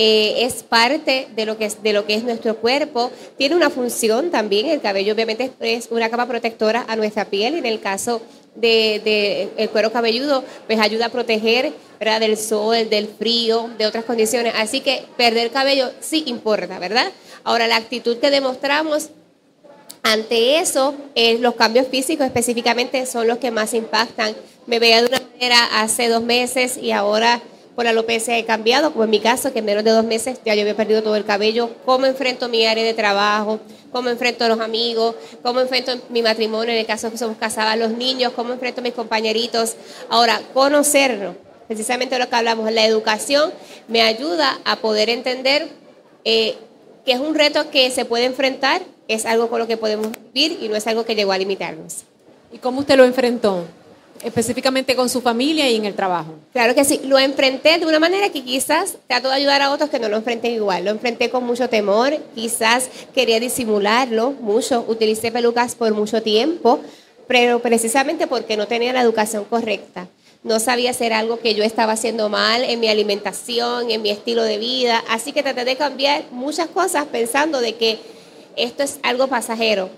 eh, 0.00 0.44
es 0.46 0.62
parte 0.62 1.26
de 1.34 1.44
lo, 1.44 1.58
que 1.58 1.64
es, 1.64 2.22
nuestro 2.22 2.56
cuerpo. 2.58 3.10
Tiene 3.36 3.56
una 3.56 3.68
función 3.68 4.30
también, 4.30 4.66
el 4.66 4.80
cabello 4.80 5.12
obviamente 5.12 5.50
es 5.60 5.88
una 5.90 6.08
capa 6.08 6.26
protectora 6.26 6.84
a 6.88 6.94
nuestra 6.94 7.24
piel. 7.24 7.56
En 7.56 7.66
el 7.66 7.80
caso 7.80 8.22
del 8.54 9.02
de, 9.02 9.68
cuero 9.72 9.90
cabelludo, 9.90 10.44
pues 10.68 10.78
ayuda 10.78 11.06
a 11.06 11.08
proteger 11.08 11.72
¿verdad? 11.98 12.20
del 12.20 12.36
sol, 12.36 12.88
del 12.88 13.08
frío, 13.08 13.70
de 13.76 13.86
otras 13.86 14.04
condiciones. 14.04 14.54
Así 14.56 14.80
que 14.82 15.04
perder 15.16 15.50
cabello 15.50 15.90
sí 15.98 16.22
importa, 16.26 16.78
¿verdad? 16.78 17.10
Ahora, 17.42 17.66
la 17.66 17.76
actitud 17.76 18.18
que 18.18 18.30
demostramos 18.30 19.10
ante 20.02 20.58
eso, 20.58 20.94
eh, 21.14 21.38
los 21.38 21.54
cambios 21.54 21.88
físicos 21.88 22.26
específicamente 22.26 23.04
son 23.06 23.26
los 23.26 23.38
que 23.38 23.50
más 23.50 23.74
impactan. 23.74 24.34
Me 24.66 24.78
veía 24.78 25.00
de 25.00 25.08
una 25.08 25.20
manera 25.20 25.58
hace 25.80 26.08
dos 26.08 26.22
meses 26.22 26.76
y 26.76 26.92
ahora 26.92 27.40
por 27.78 27.84
la 27.84 27.90
alopecia 27.90 28.36
he 28.36 28.44
cambiado, 28.44 28.90
como 28.90 29.04
en 29.04 29.10
mi 29.10 29.20
caso, 29.20 29.52
que 29.52 29.60
en 29.60 29.64
menos 29.64 29.84
de 29.84 29.92
dos 29.92 30.04
meses 30.04 30.40
ya 30.44 30.52
yo 30.56 30.62
había 30.62 30.74
perdido 30.74 31.00
todo 31.00 31.14
el 31.14 31.24
cabello. 31.24 31.70
¿Cómo 31.84 32.06
enfrento 32.06 32.48
mi 32.48 32.66
área 32.66 32.82
de 32.82 32.92
trabajo? 32.92 33.60
¿Cómo 33.92 34.08
enfrento 34.08 34.44
a 34.44 34.48
los 34.48 34.58
amigos? 34.58 35.14
¿Cómo 35.44 35.60
enfrento 35.60 35.92
mi 36.08 36.20
matrimonio 36.20 36.72
en 36.72 36.80
el 36.80 36.86
caso 36.86 37.08
que 37.10 37.18
somos 37.18 37.36
casadas? 37.36 37.78
Los 37.78 37.92
niños, 37.92 38.32
¿cómo 38.34 38.52
enfrento 38.52 38.80
a 38.80 38.82
mis 38.82 38.94
compañeritos? 38.94 39.76
Ahora, 40.08 40.42
conocerlo, 40.54 41.36
precisamente 41.68 42.18
lo 42.18 42.28
que 42.28 42.34
hablamos, 42.34 42.72
la 42.72 42.84
educación 42.84 43.52
me 43.86 44.02
ayuda 44.02 44.58
a 44.64 44.76
poder 44.76 45.08
entender 45.08 45.68
eh, 46.24 46.56
que 47.04 47.12
es 47.12 47.20
un 47.20 47.36
reto 47.36 47.70
que 47.70 47.92
se 47.92 48.04
puede 48.04 48.24
enfrentar 48.24 48.82
es 49.08 49.24
algo 49.26 49.48
con 49.48 49.58
lo 49.58 49.66
que 49.66 49.76
podemos 49.76 50.08
vivir 50.32 50.58
y 50.62 50.68
no 50.68 50.76
es 50.76 50.86
algo 50.86 51.04
que 51.04 51.14
llegó 51.14 51.32
a 51.32 51.38
limitarnos. 51.38 52.04
¿Y 52.52 52.58
cómo 52.58 52.80
usted 52.80 52.96
lo 52.96 53.04
enfrentó? 53.04 53.64
Específicamente 54.22 54.96
con 54.96 55.08
su 55.08 55.20
familia 55.20 55.70
y 55.70 55.76
en 55.76 55.84
el 55.84 55.94
trabajo. 55.94 56.34
Claro 56.52 56.74
que 56.74 56.84
sí, 56.84 57.00
lo 57.04 57.18
enfrenté 57.18 57.78
de 57.78 57.86
una 57.86 58.00
manera 58.00 58.30
que 58.30 58.42
quizás 58.42 58.96
trato 59.06 59.28
de 59.28 59.34
ayudar 59.34 59.62
a 59.62 59.70
otros 59.70 59.90
que 59.90 59.98
no 59.98 60.08
lo 60.08 60.16
enfrenten 60.16 60.52
igual. 60.52 60.84
Lo 60.84 60.90
enfrenté 60.90 61.30
con 61.30 61.44
mucho 61.44 61.68
temor, 61.68 62.16
quizás 62.34 62.88
quería 63.14 63.40
disimularlo 63.40 64.32
mucho, 64.32 64.84
utilicé 64.88 65.30
pelucas 65.30 65.74
por 65.74 65.92
mucho 65.94 66.22
tiempo, 66.22 66.80
pero 67.28 67.60
precisamente 67.60 68.26
porque 68.26 68.56
no 68.56 68.66
tenía 68.66 68.92
la 68.92 69.02
educación 69.02 69.44
correcta. 69.44 70.08
No 70.42 70.60
sabía 70.60 70.90
hacer 70.90 71.12
algo 71.12 71.38
que 71.38 71.54
yo 71.54 71.62
estaba 71.64 71.92
haciendo 71.92 72.28
mal 72.28 72.64
en 72.64 72.80
mi 72.80 72.88
alimentación, 72.88 73.90
en 73.90 74.02
mi 74.02 74.10
estilo 74.10 74.42
de 74.42 74.58
vida, 74.58 75.02
así 75.08 75.32
que 75.32 75.42
traté 75.42 75.64
de 75.64 75.76
cambiar 75.76 76.24
muchas 76.30 76.68
cosas 76.68 77.06
pensando 77.06 77.60
de 77.60 77.74
que 77.74 77.98
esto 78.58 78.82
es 78.82 78.98
algo 79.02 79.28
pasajero. 79.28 79.90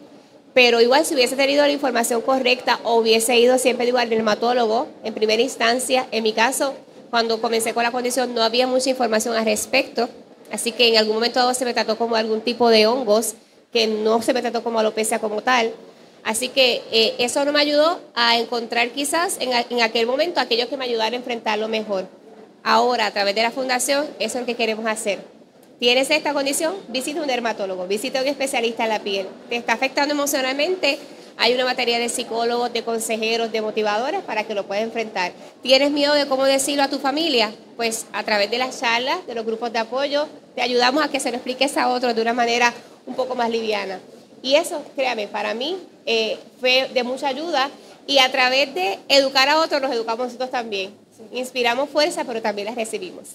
Pero 0.52 0.80
igual 0.80 1.06
si 1.06 1.14
hubiese 1.14 1.36
tenido 1.36 1.64
la 1.64 1.72
información 1.72 2.22
correcta 2.22 2.80
o 2.82 2.96
hubiese 2.96 3.38
ido 3.38 3.58
siempre 3.58 3.86
igual 3.86 4.04
al 4.04 4.10
dermatólogo 4.10 4.88
en 5.04 5.14
primera 5.14 5.42
instancia, 5.42 6.08
en 6.10 6.24
mi 6.24 6.32
caso, 6.32 6.74
cuando 7.10 7.40
comencé 7.40 7.72
con 7.72 7.84
la 7.84 7.92
condición 7.92 8.34
no 8.34 8.42
había 8.42 8.66
mucha 8.66 8.90
información 8.90 9.36
al 9.36 9.44
respecto, 9.44 10.08
así 10.50 10.72
que 10.72 10.88
en 10.88 10.96
algún 10.96 11.14
momento 11.14 11.52
se 11.54 11.64
me 11.64 11.72
trató 11.72 11.96
como 11.96 12.16
algún 12.16 12.40
tipo 12.40 12.68
de 12.68 12.86
hongos, 12.86 13.34
que 13.72 13.86
no 13.86 14.20
se 14.22 14.32
me 14.32 14.40
trató 14.42 14.64
como 14.64 14.80
alopecia 14.80 15.20
como 15.20 15.42
tal. 15.42 15.72
Así 16.24 16.48
que 16.48 16.82
eh, 16.90 17.14
eso 17.18 17.44
no 17.44 17.52
me 17.52 17.60
ayudó 17.60 18.00
a 18.14 18.36
encontrar 18.36 18.90
quizás 18.90 19.38
en, 19.40 19.50
en 19.52 19.82
aquel 19.82 20.06
momento 20.06 20.40
aquellos 20.40 20.68
que 20.68 20.76
me 20.76 20.84
ayudaron 20.84 21.14
a 21.14 21.16
enfrentarlo 21.16 21.68
mejor. 21.68 22.08
Ahora, 22.62 23.06
a 23.06 23.10
través 23.12 23.34
de 23.34 23.42
la 23.42 23.52
fundación, 23.52 24.06
eso 24.18 24.38
es 24.38 24.42
lo 24.42 24.46
que 24.46 24.56
queremos 24.56 24.84
hacer 24.86 25.39
tienes 25.80 26.10
esta 26.10 26.34
condición, 26.34 26.74
visita 26.88 27.20
un 27.20 27.26
dermatólogo, 27.26 27.88
visita 27.88 28.20
un 28.20 28.28
especialista 28.28 28.84
en 28.84 28.90
la 28.90 29.00
piel. 29.00 29.26
Te 29.48 29.56
está 29.56 29.72
afectando 29.72 30.14
emocionalmente, 30.14 30.98
hay 31.38 31.54
una 31.54 31.64
batería 31.64 31.98
de 31.98 32.10
psicólogos, 32.10 32.70
de 32.72 32.84
consejeros, 32.84 33.50
de 33.50 33.62
motivadores 33.62 34.20
para 34.22 34.44
que 34.44 34.54
lo 34.54 34.66
puedas 34.66 34.84
enfrentar. 34.84 35.32
¿Tienes 35.62 35.90
miedo 35.90 36.12
de 36.12 36.26
cómo 36.26 36.44
decirlo 36.44 36.82
a 36.82 36.88
tu 36.88 36.98
familia? 36.98 37.50
Pues 37.76 38.04
a 38.12 38.22
través 38.22 38.50
de 38.50 38.58
las 38.58 38.78
charlas, 38.78 39.26
de 39.26 39.34
los 39.34 39.46
grupos 39.46 39.72
de 39.72 39.78
apoyo, 39.78 40.28
te 40.54 40.60
ayudamos 40.60 41.02
a 41.02 41.08
que 41.08 41.18
se 41.18 41.30
lo 41.30 41.38
expliques 41.38 41.74
a 41.78 41.88
otros 41.88 42.14
de 42.14 42.20
una 42.20 42.34
manera 42.34 42.74
un 43.06 43.14
poco 43.14 43.34
más 43.34 43.48
liviana. 43.48 44.00
Y 44.42 44.56
eso, 44.56 44.82
créame, 44.94 45.28
para 45.28 45.54
mí 45.54 45.78
eh, 46.04 46.36
fue 46.60 46.90
de 46.92 47.02
mucha 47.04 47.28
ayuda 47.28 47.70
y 48.06 48.18
a 48.18 48.30
través 48.30 48.74
de 48.74 48.98
educar 49.08 49.48
a 49.48 49.58
otros 49.60 49.80
nos 49.80 49.92
educamos 49.92 50.26
nosotros 50.26 50.50
también. 50.50 50.94
Inspiramos 51.32 51.88
fuerza, 51.88 52.24
pero 52.24 52.42
también 52.42 52.66
las 52.66 52.74
recibimos. 52.74 53.28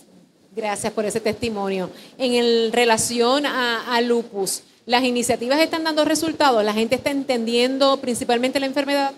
Gracias 0.55 0.93
por 0.93 1.05
ese 1.05 1.19
testimonio. 1.19 1.89
En 2.17 2.33
el, 2.33 2.71
relación 2.71 3.45
a, 3.45 3.93
a 3.93 4.01
lupus, 4.01 4.61
¿las 4.85 5.03
iniciativas 5.03 5.59
están 5.59 5.83
dando 5.83 6.05
resultados? 6.05 6.63
¿La 6.63 6.73
gente 6.73 6.95
está 6.95 7.11
entendiendo 7.11 7.97
principalmente 7.97 8.59
la 8.59 8.65
enfermedad? 8.65 9.11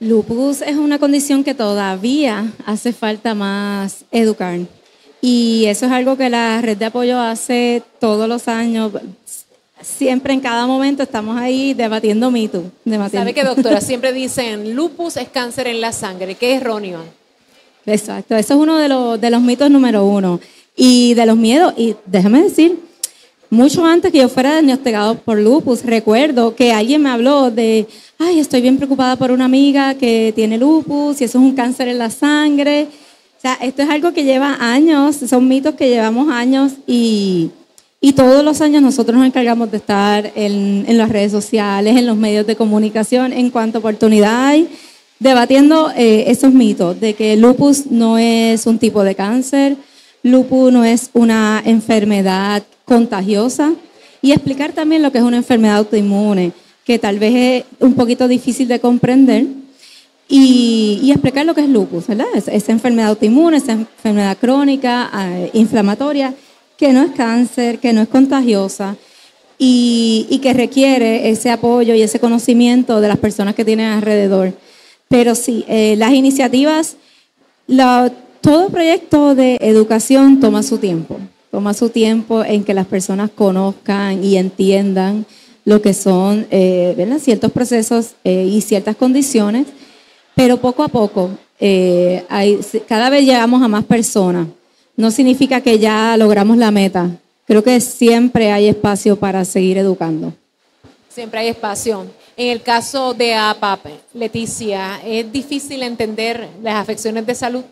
Lupus 0.00 0.62
es 0.62 0.76
una 0.76 0.98
condición 0.98 1.44
que 1.44 1.54
todavía 1.54 2.52
hace 2.66 2.92
falta 2.92 3.34
más 3.34 4.04
educar. 4.10 4.58
Y 5.20 5.66
eso 5.66 5.86
es 5.86 5.92
algo 5.92 6.16
que 6.16 6.28
la 6.28 6.60
red 6.60 6.76
de 6.76 6.86
apoyo 6.86 7.20
hace 7.20 7.84
todos 8.00 8.28
los 8.28 8.48
años. 8.48 8.92
Siempre 9.80 10.32
en 10.32 10.40
cada 10.40 10.66
momento 10.66 11.04
estamos 11.04 11.36
ahí 11.36 11.74
debatiendo 11.74 12.32
debatiendo. 12.32 13.10
¿Sabe 13.10 13.34
que 13.34 13.44
doctora? 13.44 13.80
Siempre 13.80 14.12
dicen 14.12 14.74
lupus 14.74 15.16
es 15.16 15.28
cáncer 15.28 15.68
en 15.68 15.80
la 15.80 15.92
sangre, 15.92 16.34
que 16.34 16.54
es 16.54 16.62
erróneo. 16.62 17.04
Exacto, 17.86 18.36
eso 18.36 18.54
es 18.54 18.60
uno 18.60 18.78
de 18.78 18.88
los, 18.88 19.20
de 19.20 19.30
los 19.30 19.40
mitos 19.40 19.70
número 19.70 20.04
uno. 20.04 20.40
Y 20.76 21.14
de 21.14 21.26
los 21.26 21.36
miedos, 21.36 21.74
y 21.76 21.96
déjame 22.06 22.42
decir, 22.42 22.78
mucho 23.50 23.84
antes 23.84 24.10
que 24.10 24.18
yo 24.18 24.30
fuera 24.30 24.52
diagnosticado 24.52 25.16
por 25.16 25.38
lupus, 25.38 25.84
recuerdo 25.84 26.56
que 26.56 26.72
alguien 26.72 27.02
me 27.02 27.10
habló 27.10 27.50
de, 27.50 27.86
ay, 28.18 28.38
estoy 28.38 28.62
bien 28.62 28.78
preocupada 28.78 29.16
por 29.16 29.30
una 29.30 29.44
amiga 29.44 29.94
que 29.94 30.32
tiene 30.34 30.56
lupus 30.56 31.20
y 31.20 31.24
eso 31.24 31.38
es 31.38 31.44
un 31.44 31.54
cáncer 31.54 31.88
en 31.88 31.98
la 31.98 32.08
sangre. 32.08 32.86
O 33.36 33.40
sea, 33.42 33.54
esto 33.60 33.82
es 33.82 33.90
algo 33.90 34.12
que 34.12 34.24
lleva 34.24 34.56
años, 34.58 35.16
son 35.16 35.48
mitos 35.48 35.74
que 35.74 35.90
llevamos 35.90 36.30
años 36.30 36.72
y, 36.86 37.50
y 38.00 38.12
todos 38.12 38.42
los 38.42 38.62
años 38.62 38.80
nosotros 38.80 39.18
nos 39.18 39.26
encargamos 39.26 39.70
de 39.70 39.76
estar 39.76 40.32
en, 40.34 40.84
en 40.88 40.96
las 40.96 41.10
redes 41.10 41.32
sociales, 41.32 41.96
en 41.98 42.06
los 42.06 42.16
medios 42.16 42.46
de 42.46 42.56
comunicación, 42.56 43.34
en 43.34 43.50
cuanto 43.50 43.80
oportunidad 43.80 44.46
hay 44.46 44.70
debatiendo 45.22 45.92
eh, 45.96 46.24
esos 46.26 46.52
mitos 46.52 46.98
de 47.00 47.14
que 47.14 47.36
lupus 47.36 47.86
no 47.86 48.18
es 48.18 48.66
un 48.66 48.78
tipo 48.78 49.04
de 49.04 49.14
cáncer, 49.14 49.76
lupus 50.22 50.72
no 50.72 50.84
es 50.84 51.10
una 51.12 51.62
enfermedad 51.64 52.62
contagiosa 52.84 53.72
y 54.20 54.32
explicar 54.32 54.72
también 54.72 55.02
lo 55.02 55.12
que 55.12 55.18
es 55.18 55.24
una 55.24 55.36
enfermedad 55.36 55.76
autoinmune, 55.76 56.52
que 56.84 56.98
tal 56.98 57.18
vez 57.20 57.34
es 57.34 57.64
un 57.80 57.94
poquito 57.94 58.26
difícil 58.26 58.66
de 58.66 58.80
comprender, 58.80 59.46
y, 60.28 61.10
explicar 61.10 61.44
lo 61.44 61.54
que 61.54 61.60
es 61.60 61.68
lupus, 61.68 62.06
¿verdad? 62.06 62.26
Es- 62.34 62.48
esa 62.48 62.72
enfermedad 62.72 63.10
autoinmune, 63.10 63.58
esa 63.58 63.72
enfermedad 63.72 64.38
crónica, 64.40 65.10
eh, 65.14 65.50
inflamatoria, 65.52 66.34
que 66.78 66.92
no 66.92 67.02
es 67.02 67.10
cáncer, 67.12 67.78
que 67.78 67.92
no 67.92 68.00
es 68.00 68.08
contagiosa 68.08 68.96
y, 69.58 70.26
y 70.30 70.38
que 70.38 70.52
requiere 70.54 71.28
ese 71.28 71.50
apoyo 71.50 71.94
y 71.94 72.00
ese 72.02 72.18
conocimiento 72.18 73.00
de 73.00 73.08
las 73.08 73.18
personas 73.18 73.54
que 73.54 73.64
tienen 73.64 73.86
alrededor. 73.86 74.54
Pero 75.12 75.34
sí, 75.34 75.62
eh, 75.68 75.94
las 75.98 76.14
iniciativas, 76.14 76.96
la- 77.66 78.10
todo 78.40 78.70
proyecto 78.70 79.34
de 79.34 79.58
educación 79.60 80.40
toma 80.40 80.62
su 80.62 80.78
tiempo, 80.78 81.18
toma 81.50 81.74
su 81.74 81.90
tiempo 81.90 82.42
en 82.42 82.64
que 82.64 82.72
las 82.72 82.86
personas 82.86 83.28
conozcan 83.30 84.24
y 84.24 84.38
entiendan 84.38 85.26
lo 85.66 85.82
que 85.82 85.92
son 85.92 86.46
eh, 86.50 86.96
ciertos 87.20 87.52
procesos 87.52 88.14
eh, 88.24 88.48
y 88.50 88.62
ciertas 88.62 88.96
condiciones, 88.96 89.66
pero 90.34 90.56
poco 90.56 90.82
a 90.82 90.88
poco, 90.88 91.28
eh, 91.60 92.24
cada 92.88 93.10
vez 93.10 93.26
llegamos 93.26 93.62
a 93.62 93.68
más 93.68 93.84
personas. 93.84 94.46
No 94.96 95.10
significa 95.10 95.60
que 95.60 95.78
ya 95.78 96.16
logramos 96.16 96.56
la 96.56 96.70
meta. 96.70 97.10
Creo 97.46 97.62
que 97.62 97.78
siempre 97.80 98.50
hay 98.50 98.66
espacio 98.66 99.16
para 99.16 99.44
seguir 99.44 99.76
educando. 99.76 100.32
Siempre 101.10 101.40
hay 101.40 101.48
espacio. 101.48 102.06
En 102.36 102.48
el 102.48 102.62
caso 102.62 103.12
de 103.12 103.34
APAP, 103.34 103.86
Leticia, 104.14 105.00
¿es 105.04 105.30
difícil 105.30 105.82
entender 105.82 106.48
las 106.62 106.76
afecciones 106.76 107.26
de 107.26 107.34
salud? 107.34 107.62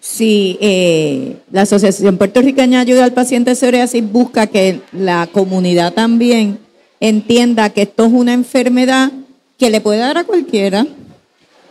Sí, 0.00 0.58
eh, 0.60 1.36
la 1.50 1.62
Asociación 1.62 2.16
Puertorriqueña 2.16 2.78
de 2.78 2.90
Ayuda 2.90 3.04
al 3.04 3.12
Paciente 3.12 3.54
Psoriasis 3.54 4.02
busca 4.10 4.46
que 4.46 4.80
la 4.92 5.28
comunidad 5.30 5.92
también 5.92 6.58
entienda 7.00 7.70
que 7.70 7.82
esto 7.82 8.06
es 8.06 8.12
una 8.12 8.32
enfermedad 8.32 9.12
que 9.58 9.70
le 9.70 9.80
puede 9.80 10.00
dar 10.00 10.18
a 10.18 10.24
cualquiera, 10.24 10.86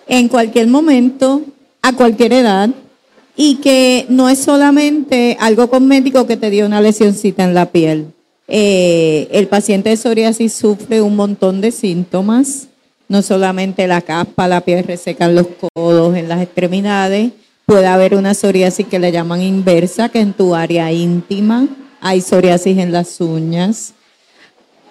en 0.07 0.27
cualquier 0.27 0.67
momento, 0.67 1.41
a 1.81 1.93
cualquier 1.93 2.33
edad, 2.33 2.69
y 3.35 3.55
que 3.55 4.05
no 4.09 4.29
es 4.29 4.39
solamente 4.39 5.35
algo 5.39 5.69
cosmético 5.69 6.27
que 6.27 6.37
te 6.37 6.49
dio 6.49 6.65
una 6.65 6.81
lesioncita 6.81 7.43
en 7.43 7.53
la 7.53 7.71
piel. 7.71 8.13
Eh, 8.47 9.27
el 9.31 9.47
paciente 9.47 9.89
de 9.89 9.97
psoriasis 9.97 10.53
sufre 10.53 11.01
un 11.01 11.15
montón 11.15 11.61
de 11.61 11.71
síntomas, 11.71 12.67
no 13.07 13.21
solamente 13.21 13.87
la 13.87 14.01
caspa, 14.01 14.47
la 14.47 14.61
piel 14.61 14.83
reseca 14.83 15.25
en 15.25 15.35
los 15.35 15.47
codos, 15.73 16.15
en 16.15 16.27
las 16.27 16.41
extremidades, 16.41 17.31
puede 17.65 17.87
haber 17.87 18.15
una 18.15 18.33
psoriasis 18.33 18.87
que 18.87 18.99
le 18.99 19.11
llaman 19.11 19.41
inversa, 19.41 20.09
que 20.09 20.19
en 20.19 20.33
tu 20.33 20.55
área 20.55 20.91
íntima, 20.91 21.67
hay 22.01 22.21
psoriasis 22.21 22.77
en 22.77 22.91
las 22.91 23.21
uñas, 23.21 23.93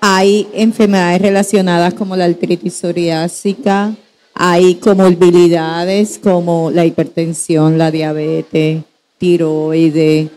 hay 0.01 0.49
enfermedades 0.55 1.21
relacionadas 1.21 1.95
como 1.95 2.17
la 2.17 2.25
artritis 2.25 2.75
psoriásica, 2.75 3.95
hay 4.35 4.77
comorbilidades 4.77 6.19
como 6.19 6.71
la 6.71 6.87
hipertensión, 6.87 7.77
la 7.77 7.91
diabetes, 7.91 8.83
tiroides, 9.19 10.31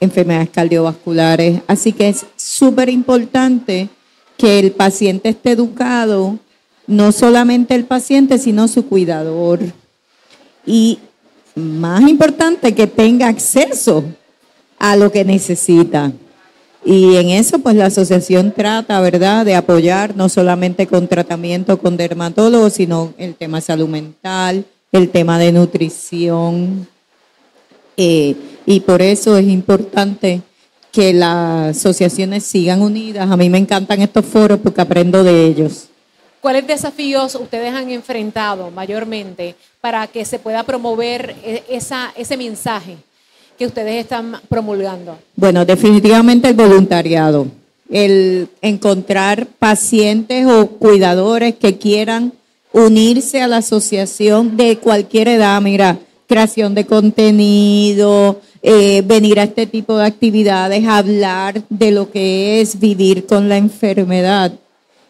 enfermedades 0.00 0.50
cardiovasculares. 0.50 1.60
Así 1.66 1.92
que 1.92 2.08
es 2.08 2.26
súper 2.36 2.88
importante 2.88 3.88
que 4.36 4.58
el 4.58 4.72
paciente 4.72 5.28
esté 5.28 5.52
educado, 5.52 6.38
no 6.86 7.12
solamente 7.12 7.74
el 7.74 7.84
paciente, 7.84 8.38
sino 8.38 8.66
su 8.66 8.86
cuidador. 8.86 9.60
Y 10.66 10.98
más 11.54 12.00
importante, 12.02 12.74
que 12.74 12.86
tenga 12.86 13.28
acceso 13.28 14.04
a 14.78 14.96
lo 14.96 15.12
que 15.12 15.24
necesita. 15.24 16.12
Y 16.84 17.16
en 17.16 17.28
eso, 17.28 17.58
pues 17.58 17.76
la 17.76 17.86
asociación 17.86 18.52
trata, 18.52 19.00
¿verdad?, 19.00 19.44
de 19.44 19.54
apoyar 19.54 20.16
no 20.16 20.30
solamente 20.30 20.86
con 20.86 21.06
tratamiento 21.08 21.78
con 21.78 21.96
dermatólogos, 21.96 22.72
sino 22.72 23.12
el 23.18 23.34
tema 23.34 23.60
salud 23.60 23.88
mental, 23.88 24.64
el 24.90 25.10
tema 25.10 25.38
de 25.38 25.52
nutrición. 25.52 26.88
Eh, 27.98 28.34
y 28.66 28.80
por 28.80 29.02
eso 29.02 29.36
es 29.36 29.46
importante 29.46 30.42
que 30.92 31.12
las 31.12 31.76
asociaciones 31.76 32.44
sigan 32.44 32.82
unidas. 32.82 33.30
A 33.30 33.36
mí 33.36 33.48
me 33.48 33.58
encantan 33.58 34.02
estos 34.02 34.24
foros 34.24 34.58
porque 34.62 34.80
aprendo 34.80 35.22
de 35.22 35.46
ellos. 35.46 35.86
¿Cuáles 36.40 36.66
desafíos 36.66 37.34
ustedes 37.34 37.72
han 37.74 37.90
enfrentado 37.90 38.70
mayormente 38.70 39.54
para 39.80 40.06
que 40.06 40.24
se 40.24 40.38
pueda 40.38 40.62
promover 40.64 41.36
e- 41.44 41.62
esa, 41.68 42.12
ese 42.16 42.36
mensaje 42.36 42.96
que 43.58 43.66
ustedes 43.66 44.02
están 44.02 44.40
promulgando? 44.48 45.18
Bueno, 45.36 45.66
definitivamente 45.66 46.48
el 46.48 46.54
voluntariado, 46.54 47.46
el 47.90 48.48
encontrar 48.62 49.46
pacientes 49.58 50.46
o 50.46 50.66
cuidadores 50.66 51.56
que 51.56 51.76
quieran 51.76 52.32
unirse 52.72 53.42
a 53.42 53.48
la 53.48 53.58
asociación 53.58 54.56
de 54.56 54.78
cualquier 54.78 55.28
edad, 55.28 55.60
mira, 55.60 55.98
creación 56.26 56.74
de 56.74 56.86
contenido, 56.86 58.40
eh, 58.62 59.02
venir 59.06 59.40
a 59.40 59.44
este 59.44 59.66
tipo 59.66 59.96
de 59.96 60.06
actividades, 60.06 60.86
hablar 60.86 61.62
de 61.68 61.90
lo 61.92 62.10
que 62.10 62.60
es 62.60 62.78
vivir 62.78 63.26
con 63.26 63.48
la 63.48 63.56
enfermedad, 63.56 64.52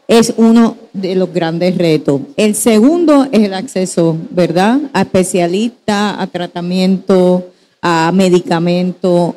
es 0.07 0.35
uno 0.37 0.77
de 0.93 1.15
los 1.15 1.33
grandes 1.33 1.77
retos. 1.79 2.21
El 2.37 2.55
segundo 2.55 3.29
es 3.31 3.41
el 3.41 3.55
acceso, 3.55 4.17
¿verdad? 4.31 4.81
A 4.93 5.03
especialistas, 5.03 6.17
a 6.19 6.27
tratamiento, 6.27 7.47
a 7.81 8.11
medicamento, 8.13 9.37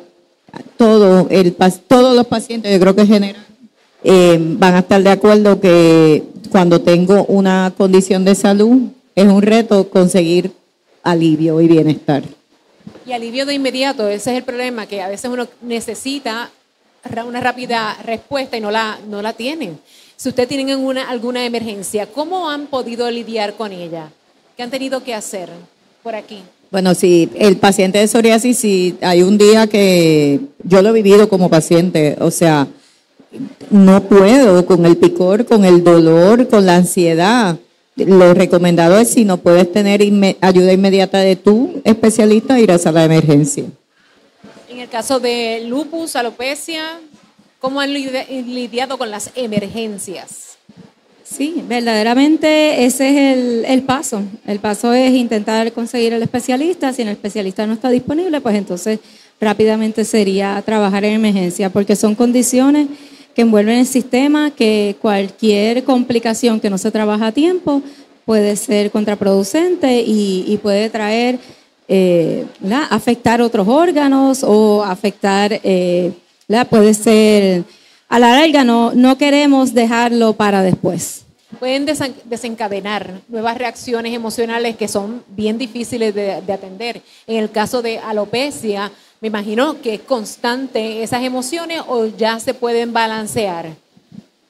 a 0.52 0.58
todo 0.76 1.28
el, 1.30 1.54
todos 1.86 2.16
los 2.16 2.26
pacientes, 2.26 2.72
yo 2.72 2.80
creo 2.80 2.94
que 2.94 3.02
en 3.02 3.08
general, 3.08 3.46
eh, 4.02 4.38
van 4.58 4.74
a 4.74 4.80
estar 4.80 5.02
de 5.02 5.10
acuerdo 5.10 5.60
que 5.60 6.24
cuando 6.50 6.80
tengo 6.80 7.24
una 7.24 7.72
condición 7.76 8.24
de 8.24 8.34
salud 8.34 8.90
es 9.14 9.26
un 9.26 9.42
reto 9.42 9.88
conseguir 9.88 10.52
alivio 11.02 11.60
y 11.60 11.68
bienestar. 11.68 12.22
Y 13.06 13.12
alivio 13.12 13.46
de 13.46 13.54
inmediato, 13.54 14.08
ese 14.08 14.32
es 14.32 14.38
el 14.38 14.44
problema, 14.44 14.86
que 14.86 15.02
a 15.02 15.08
veces 15.08 15.30
uno 15.30 15.46
necesita 15.62 16.50
una 17.26 17.40
rápida 17.40 17.96
respuesta 18.04 18.56
y 18.56 18.60
no 18.60 18.70
la, 18.70 18.98
no 19.08 19.20
la 19.22 19.32
tienen. 19.32 19.78
Si 20.16 20.28
ustedes 20.28 20.48
tienen 20.48 20.78
una, 20.78 21.08
alguna 21.08 21.44
emergencia, 21.44 22.06
¿cómo 22.06 22.48
han 22.48 22.66
podido 22.66 23.10
lidiar 23.10 23.54
con 23.54 23.72
ella? 23.72 24.10
¿Qué 24.56 24.62
han 24.62 24.70
tenido 24.70 25.02
que 25.02 25.14
hacer 25.14 25.50
por 26.02 26.14
aquí? 26.14 26.42
Bueno, 26.70 26.94
si 26.94 27.30
el 27.36 27.56
paciente 27.56 27.98
de 27.98 28.08
psoriasis, 28.08 28.58
si 28.58 28.96
hay 29.00 29.22
un 29.22 29.38
día 29.38 29.66
que 29.66 30.40
yo 30.62 30.82
lo 30.82 30.90
he 30.90 30.92
vivido 30.92 31.28
como 31.28 31.48
paciente, 31.48 32.16
o 32.20 32.30
sea, 32.30 32.66
no 33.70 34.02
puedo 34.04 34.64
con 34.66 34.86
el 34.86 34.96
picor, 34.96 35.44
con 35.44 35.64
el 35.64 35.84
dolor, 35.84 36.48
con 36.48 36.66
la 36.66 36.76
ansiedad. 36.76 37.58
Lo 37.96 38.34
recomendado 38.34 38.98
es 38.98 39.10
si 39.10 39.24
no 39.24 39.36
puedes 39.36 39.70
tener 39.70 40.00
inme- 40.00 40.36
ayuda 40.40 40.72
inmediata 40.72 41.18
de 41.18 41.36
tu 41.36 41.80
especialista, 41.84 42.58
ir 42.58 42.72
a 42.72 42.78
sala 42.78 43.00
de 43.00 43.06
emergencia. 43.06 43.64
En 44.68 44.80
el 44.80 44.88
caso 44.88 45.20
de 45.20 45.62
lupus, 45.68 46.16
alopecia, 46.16 46.98
¿cómo 47.60 47.80
han 47.80 47.90
lidi- 47.94 48.44
lidiado 48.46 48.98
con 48.98 49.10
las 49.10 49.30
emergencias? 49.36 50.56
Sí, 51.22 51.62
verdaderamente 51.68 52.84
ese 52.84 53.08
es 53.08 53.38
el, 53.38 53.64
el 53.66 53.82
paso. 53.82 54.22
El 54.46 54.58
paso 54.58 54.92
es 54.92 55.12
intentar 55.12 55.72
conseguir 55.72 56.12
el 56.12 56.22
especialista. 56.22 56.92
Si 56.92 57.02
el 57.02 57.08
especialista 57.08 57.66
no 57.66 57.74
está 57.74 57.90
disponible, 57.90 58.40
pues 58.40 58.56
entonces 58.56 58.98
rápidamente 59.40 60.04
sería 60.04 60.60
trabajar 60.66 61.04
en 61.04 61.14
emergencia, 61.14 61.70
porque 61.70 61.96
son 61.96 62.14
condiciones 62.14 62.88
que 63.34 63.42
envuelven 63.42 63.78
el 63.78 63.86
sistema, 63.86 64.50
que 64.50 64.96
cualquier 65.00 65.84
complicación 65.84 66.60
que 66.60 66.70
no 66.70 66.78
se 66.78 66.90
trabaja 66.90 67.28
a 67.28 67.32
tiempo 67.32 67.82
puede 68.24 68.56
ser 68.56 68.90
contraproducente 68.90 70.00
y, 70.02 70.44
y 70.46 70.56
puede 70.58 70.88
traer, 70.88 71.38
eh, 71.88 72.46
afectar 72.90 73.42
otros 73.42 73.66
órganos 73.68 74.42
o 74.42 74.82
afectar, 74.82 75.60
eh, 75.62 76.12
puede 76.70 76.94
ser, 76.94 77.64
a 78.08 78.18
la 78.18 78.38
larga 78.40 78.64
no, 78.64 78.92
no 78.94 79.18
queremos 79.18 79.74
dejarlo 79.74 80.32
para 80.34 80.62
después. 80.62 81.22
Pueden 81.58 81.86
desen- 81.86 82.14
desencadenar 82.24 83.20
nuevas 83.28 83.56
reacciones 83.56 84.12
emocionales 84.12 84.76
que 84.76 84.88
son 84.88 85.22
bien 85.28 85.56
difíciles 85.58 86.14
de, 86.14 86.40
de 86.40 86.52
atender. 86.52 87.00
En 87.26 87.36
el 87.36 87.50
caso 87.50 87.80
de 87.80 87.98
alopecia, 87.98 88.90
me 89.24 89.28
imagino 89.28 89.80
que 89.80 89.94
es 89.94 90.00
constante 90.02 91.02
esas 91.02 91.22
emociones 91.22 91.80
o 91.88 92.08
ya 92.08 92.38
se 92.40 92.52
pueden 92.52 92.92
balancear. 92.92 93.74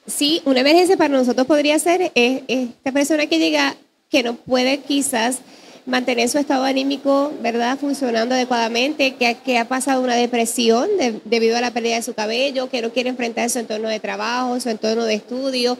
Sí, 0.05 0.41
una 0.43 0.59
emergencia 0.59 0.97
para 0.97 1.17
nosotros 1.17 1.47
podría 1.47 1.79
ser 1.79 2.11
eh, 2.13 2.43
esta 2.49 2.91
persona 2.91 3.25
que 3.27 3.39
llega 3.39 3.73
que 4.11 4.21
no 4.21 4.35
puede 4.35 4.79
quizás 4.79 5.39
mantener 5.85 6.27
su 6.27 6.39
estado 6.39 6.65
anímico, 6.65 7.31
¿verdad? 7.41 7.79
Funcionando 7.79 8.35
adecuadamente, 8.35 9.15
que, 9.15 9.57
ha 9.57 9.65
pasado 9.65 10.01
una 10.01 10.15
depresión 10.15 10.89
de- 10.99 11.21
debido 11.23 11.55
a 11.55 11.61
la 11.61 11.71
pérdida 11.71 11.95
de 11.95 12.01
su 12.01 12.13
cabello, 12.13 12.69
que 12.69 12.81
no 12.81 12.91
quiere 12.91 13.07
enfrentar 13.07 13.49
su 13.49 13.59
entorno 13.59 13.87
de 13.87 14.01
trabajo, 14.01 14.59
su 14.59 14.67
entorno 14.67 15.05
de 15.05 15.13
estudio, 15.13 15.77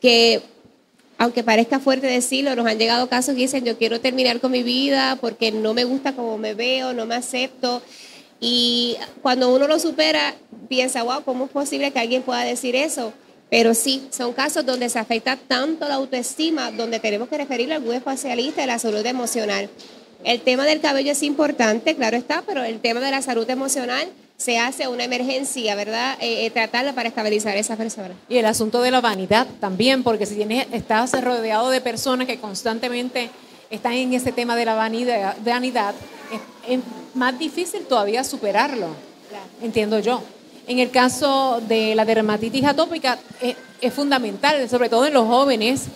que 0.00 0.42
aunque 1.20 1.42
parezca 1.42 1.80
fuerte 1.80 2.06
decirlo, 2.06 2.54
nos 2.54 2.68
han 2.68 2.78
llegado 2.78 3.08
casos 3.08 3.34
que 3.34 3.40
dicen 3.40 3.64
yo 3.64 3.76
quiero 3.76 4.00
terminar 4.00 4.38
con 4.38 4.52
mi 4.52 4.62
vida 4.62 5.18
porque 5.20 5.50
no 5.50 5.74
me 5.74 5.82
gusta 5.82 6.12
como 6.12 6.38
me 6.38 6.54
veo, 6.54 6.94
no 6.94 7.04
me 7.04 7.16
acepto. 7.16 7.82
Y 8.40 8.96
cuando 9.22 9.52
uno 9.54 9.66
lo 9.66 9.78
supera, 9.78 10.34
piensa, 10.68 11.02
wow, 11.02 11.22
¿cómo 11.24 11.46
es 11.46 11.50
posible 11.50 11.90
que 11.90 11.98
alguien 11.98 12.22
pueda 12.22 12.40
decir 12.40 12.76
eso? 12.76 13.12
Pero 13.50 13.74
sí, 13.74 14.06
son 14.10 14.32
casos 14.32 14.64
donde 14.66 14.88
se 14.88 14.98
afecta 14.98 15.36
tanto 15.36 15.88
la 15.88 15.94
autoestima, 15.94 16.70
donde 16.70 17.00
tenemos 17.00 17.28
que 17.28 17.38
referirle 17.38 17.74
a 17.74 17.76
algún 17.78 17.94
especialista 17.94 18.60
de 18.60 18.66
la 18.66 18.78
salud 18.78 19.04
emocional. 19.04 19.70
El 20.24 20.40
tema 20.42 20.66
del 20.66 20.80
cabello 20.80 21.12
es 21.12 21.22
importante, 21.22 21.94
claro 21.94 22.16
está, 22.16 22.42
pero 22.46 22.64
el 22.64 22.80
tema 22.80 23.00
de 23.00 23.10
la 23.10 23.22
salud 23.22 23.48
emocional 23.48 24.08
se 24.36 24.58
hace 24.58 24.86
una 24.86 25.04
emergencia, 25.04 25.74
¿verdad? 25.74 26.16
Eh, 26.20 26.46
eh, 26.46 26.50
tratarla 26.50 26.92
para 26.92 27.08
estabilizar 27.08 27.56
a 27.56 27.60
esa 27.60 27.76
persona. 27.76 28.14
Y 28.28 28.36
el 28.36 28.46
asunto 28.46 28.82
de 28.82 28.90
la 28.90 29.00
vanidad 29.00 29.46
también, 29.60 30.02
porque 30.02 30.26
si 30.26 30.36
tienes, 30.36 30.66
estás 30.72 31.12
rodeado 31.22 31.70
de 31.70 31.80
personas 31.80 32.26
que 32.26 32.38
constantemente 32.38 33.30
están 33.70 33.92
en 33.92 34.14
ese 34.14 34.32
tema 34.32 34.56
de 34.56 34.64
la 34.64 34.74
vanidad, 34.74 35.36
vanidad 35.44 35.94
es, 36.32 36.74
es 36.76 36.80
más 37.14 37.38
difícil 37.38 37.82
todavía 37.82 38.24
superarlo, 38.24 38.88
entiendo 39.62 39.98
yo. 39.98 40.22
En 40.66 40.78
el 40.78 40.90
caso 40.90 41.62
de 41.66 41.94
la 41.94 42.04
dermatitis 42.04 42.64
atópica 42.64 43.18
es, 43.40 43.56
es 43.80 43.92
fundamental, 43.92 44.68
sobre 44.68 44.88
todo 44.88 45.06
en 45.06 45.14
los 45.14 45.26
jóvenes, 45.26 45.86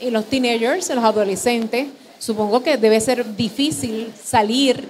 en 0.00 0.12
los 0.12 0.24
teenagers, 0.26 0.88
en 0.90 0.96
los 0.96 1.04
adolescentes. 1.04 1.88
Supongo 2.18 2.62
que 2.62 2.76
debe 2.76 3.00
ser 3.00 3.36
difícil 3.36 4.12
salir 4.22 4.88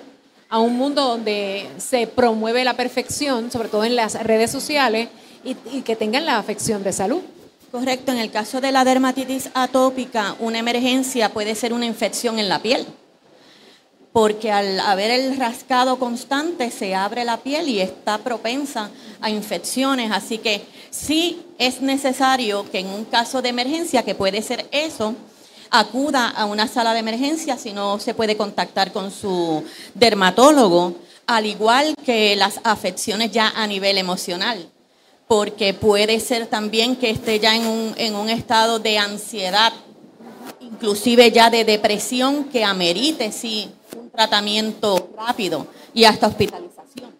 a 0.48 0.58
un 0.58 0.76
mundo 0.76 1.02
donde 1.02 1.68
se 1.78 2.06
promueve 2.06 2.64
la 2.64 2.74
perfección, 2.74 3.50
sobre 3.50 3.68
todo 3.68 3.84
en 3.84 3.96
las 3.96 4.14
redes 4.22 4.50
sociales, 4.50 5.08
y, 5.42 5.56
y 5.72 5.82
que 5.82 5.96
tengan 5.96 6.26
la 6.26 6.38
afección 6.38 6.82
de 6.82 6.92
salud. 6.92 7.22
Correcto, 7.70 8.10
en 8.10 8.18
el 8.18 8.32
caso 8.32 8.60
de 8.60 8.72
la 8.72 8.84
dermatitis 8.84 9.48
atópica, 9.54 10.34
una 10.40 10.58
emergencia 10.58 11.28
puede 11.28 11.54
ser 11.54 11.72
una 11.72 11.86
infección 11.86 12.40
en 12.40 12.48
la 12.48 12.58
piel, 12.58 12.84
porque 14.12 14.50
al 14.50 14.80
haber 14.80 15.12
el 15.12 15.36
rascado 15.36 15.96
constante 15.96 16.72
se 16.72 16.96
abre 16.96 17.24
la 17.24 17.36
piel 17.36 17.68
y 17.68 17.80
está 17.80 18.18
propensa 18.18 18.90
a 19.20 19.30
infecciones, 19.30 20.10
así 20.10 20.38
que 20.38 20.64
sí 20.90 21.42
es 21.58 21.80
necesario 21.80 22.68
que 22.68 22.80
en 22.80 22.88
un 22.88 23.04
caso 23.04 23.40
de 23.40 23.50
emergencia, 23.50 24.02
que 24.02 24.16
puede 24.16 24.42
ser 24.42 24.66
eso, 24.72 25.14
acuda 25.70 26.28
a 26.28 26.46
una 26.46 26.66
sala 26.66 26.92
de 26.92 26.98
emergencia 26.98 27.56
si 27.56 27.72
no 27.72 28.00
se 28.00 28.14
puede 28.14 28.36
contactar 28.36 28.90
con 28.90 29.12
su 29.12 29.62
dermatólogo, 29.94 30.94
al 31.24 31.46
igual 31.46 31.94
que 32.04 32.34
las 32.34 32.58
afecciones 32.64 33.30
ya 33.30 33.52
a 33.54 33.64
nivel 33.68 33.96
emocional 33.96 34.68
porque 35.30 35.74
puede 35.74 36.18
ser 36.18 36.48
también 36.48 36.96
que 36.96 37.08
esté 37.08 37.38
ya 37.38 37.54
en 37.54 37.64
un, 37.64 37.94
en 37.98 38.16
un 38.16 38.28
estado 38.28 38.80
de 38.80 38.98
ansiedad, 38.98 39.72
inclusive 40.58 41.30
ya 41.30 41.50
de 41.50 41.64
depresión, 41.64 42.46
que 42.46 42.64
amerite 42.64 43.30
sí 43.30 43.70
un 43.96 44.10
tratamiento 44.10 45.08
rápido 45.16 45.68
y 45.94 46.02
hasta 46.02 46.26
hospitalización. 46.26 47.12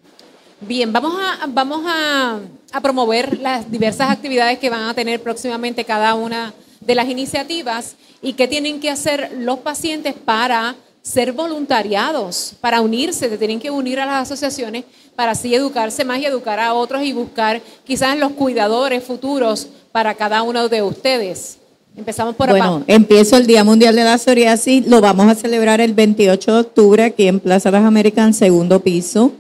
Bien, 0.60 0.92
vamos 0.92 1.14
a, 1.22 1.46
vamos 1.46 1.84
a, 1.86 2.40
a 2.72 2.80
promover 2.80 3.38
las 3.38 3.70
diversas 3.70 4.10
actividades 4.10 4.58
que 4.58 4.70
van 4.70 4.88
a 4.88 4.94
tener 4.94 5.22
próximamente 5.22 5.84
cada 5.84 6.14
una 6.14 6.52
de 6.80 6.96
las 6.96 7.08
iniciativas 7.08 7.94
y 8.20 8.32
qué 8.32 8.48
tienen 8.48 8.80
que 8.80 8.90
hacer 8.90 9.36
los 9.38 9.60
pacientes 9.60 10.14
para 10.14 10.74
ser 11.02 11.32
voluntariados, 11.32 12.54
para 12.60 12.80
unirse, 12.80 13.28
se 13.28 13.38
tienen 13.38 13.58
que 13.58 13.70
unir 13.70 14.00
a 14.00 14.06
las 14.06 14.30
asociaciones 14.30 14.84
para 15.16 15.32
así 15.32 15.54
educarse 15.54 16.04
más 16.04 16.18
y 16.20 16.26
educar 16.26 16.60
a 16.60 16.74
otros 16.74 17.02
y 17.02 17.12
buscar 17.12 17.60
quizás 17.84 18.18
los 18.18 18.32
cuidadores 18.32 19.02
futuros 19.02 19.68
para 19.92 20.14
cada 20.14 20.42
uno 20.42 20.68
de 20.68 20.82
ustedes. 20.82 21.58
Empezamos 21.96 22.36
por 22.36 22.50
Bueno, 22.50 22.64
abajo. 22.64 22.84
empiezo 22.86 23.36
el 23.36 23.46
Día 23.46 23.64
Mundial 23.64 23.96
de 23.96 24.04
la 24.04 24.16
Psoriasis, 24.16 24.86
lo 24.86 25.00
vamos 25.00 25.26
a 25.28 25.34
celebrar 25.34 25.80
el 25.80 25.92
28 25.92 26.52
de 26.54 26.60
octubre 26.60 27.02
aquí 27.02 27.26
en 27.26 27.40
Plaza 27.40 27.70
Las 27.70 27.84
Américas, 27.84 28.36
segundo 28.36 28.80
piso. 28.80 29.32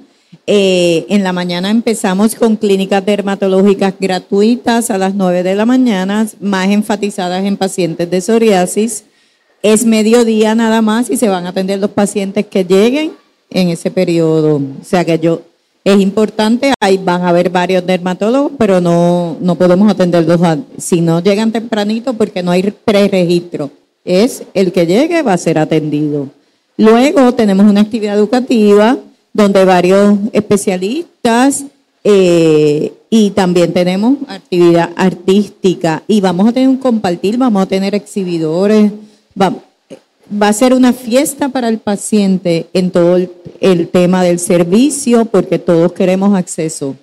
Eh, 0.46 1.06
en 1.08 1.22
la 1.22 1.32
mañana 1.32 1.70
empezamos 1.70 2.34
con 2.34 2.56
clínicas 2.56 3.04
dermatológicas 3.04 3.94
gratuitas 3.98 4.90
a 4.90 4.98
las 4.98 5.14
9 5.14 5.42
de 5.42 5.54
la 5.54 5.64
mañana, 5.66 6.26
más 6.40 6.68
enfatizadas 6.68 7.44
en 7.44 7.56
pacientes 7.56 8.10
de 8.10 8.20
psoriasis. 8.20 9.04
Es 9.62 9.84
mediodía 9.84 10.54
nada 10.54 10.80
más 10.82 11.10
y 11.10 11.16
se 11.16 11.28
van 11.28 11.46
a 11.46 11.50
atender 11.50 11.78
los 11.78 11.90
pacientes 11.90 12.46
que 12.46 12.64
lleguen 12.64 13.12
en 13.50 13.68
ese 13.68 13.90
periodo. 13.90 14.56
O 14.56 14.84
sea 14.84 15.04
que 15.04 15.18
yo, 15.18 15.42
es 15.84 16.00
importante, 16.00 16.72
ahí 16.80 16.98
van 16.98 17.22
a 17.22 17.28
haber 17.28 17.50
varios 17.50 17.84
dermatólogos, 17.86 18.52
pero 18.58 18.80
no, 18.80 19.36
no 19.40 19.54
podemos 19.54 19.90
atenderlos 19.90 20.40
si 20.78 21.00
no 21.00 21.20
llegan 21.20 21.52
tempranito 21.52 22.14
porque 22.14 22.42
no 22.42 22.50
hay 22.50 22.62
preregistro. 22.84 23.70
Es 24.04 24.44
el 24.54 24.72
que 24.72 24.86
llegue 24.86 25.22
va 25.22 25.34
a 25.34 25.38
ser 25.38 25.58
atendido. 25.58 26.28
Luego 26.76 27.32
tenemos 27.32 27.66
una 27.66 27.82
actividad 27.82 28.16
educativa 28.16 28.96
donde 29.32 29.64
varios 29.64 30.18
especialistas 30.32 31.64
eh, 32.02 32.92
y 33.10 33.30
también 33.30 33.72
tenemos 33.72 34.16
actividad 34.26 34.90
artística 34.96 36.02
y 36.06 36.20
vamos 36.20 36.48
a 36.48 36.52
tener 36.52 36.68
un 36.68 36.78
compartir, 36.78 37.36
vamos 37.36 37.62
a 37.62 37.66
tener 37.66 37.94
exhibidores, 37.94 38.90
va, 39.40 39.54
va 40.30 40.48
a 40.48 40.52
ser 40.52 40.74
una 40.74 40.92
fiesta 40.92 41.48
para 41.48 41.68
el 41.68 41.78
paciente 41.78 42.66
en 42.72 42.90
todo 42.90 43.16
el, 43.16 43.30
el 43.60 43.88
tema 43.88 44.22
del 44.22 44.38
servicio 44.38 45.24
porque 45.24 45.58
todos 45.58 45.92
queremos 45.92 46.36
acceso. 46.36 46.96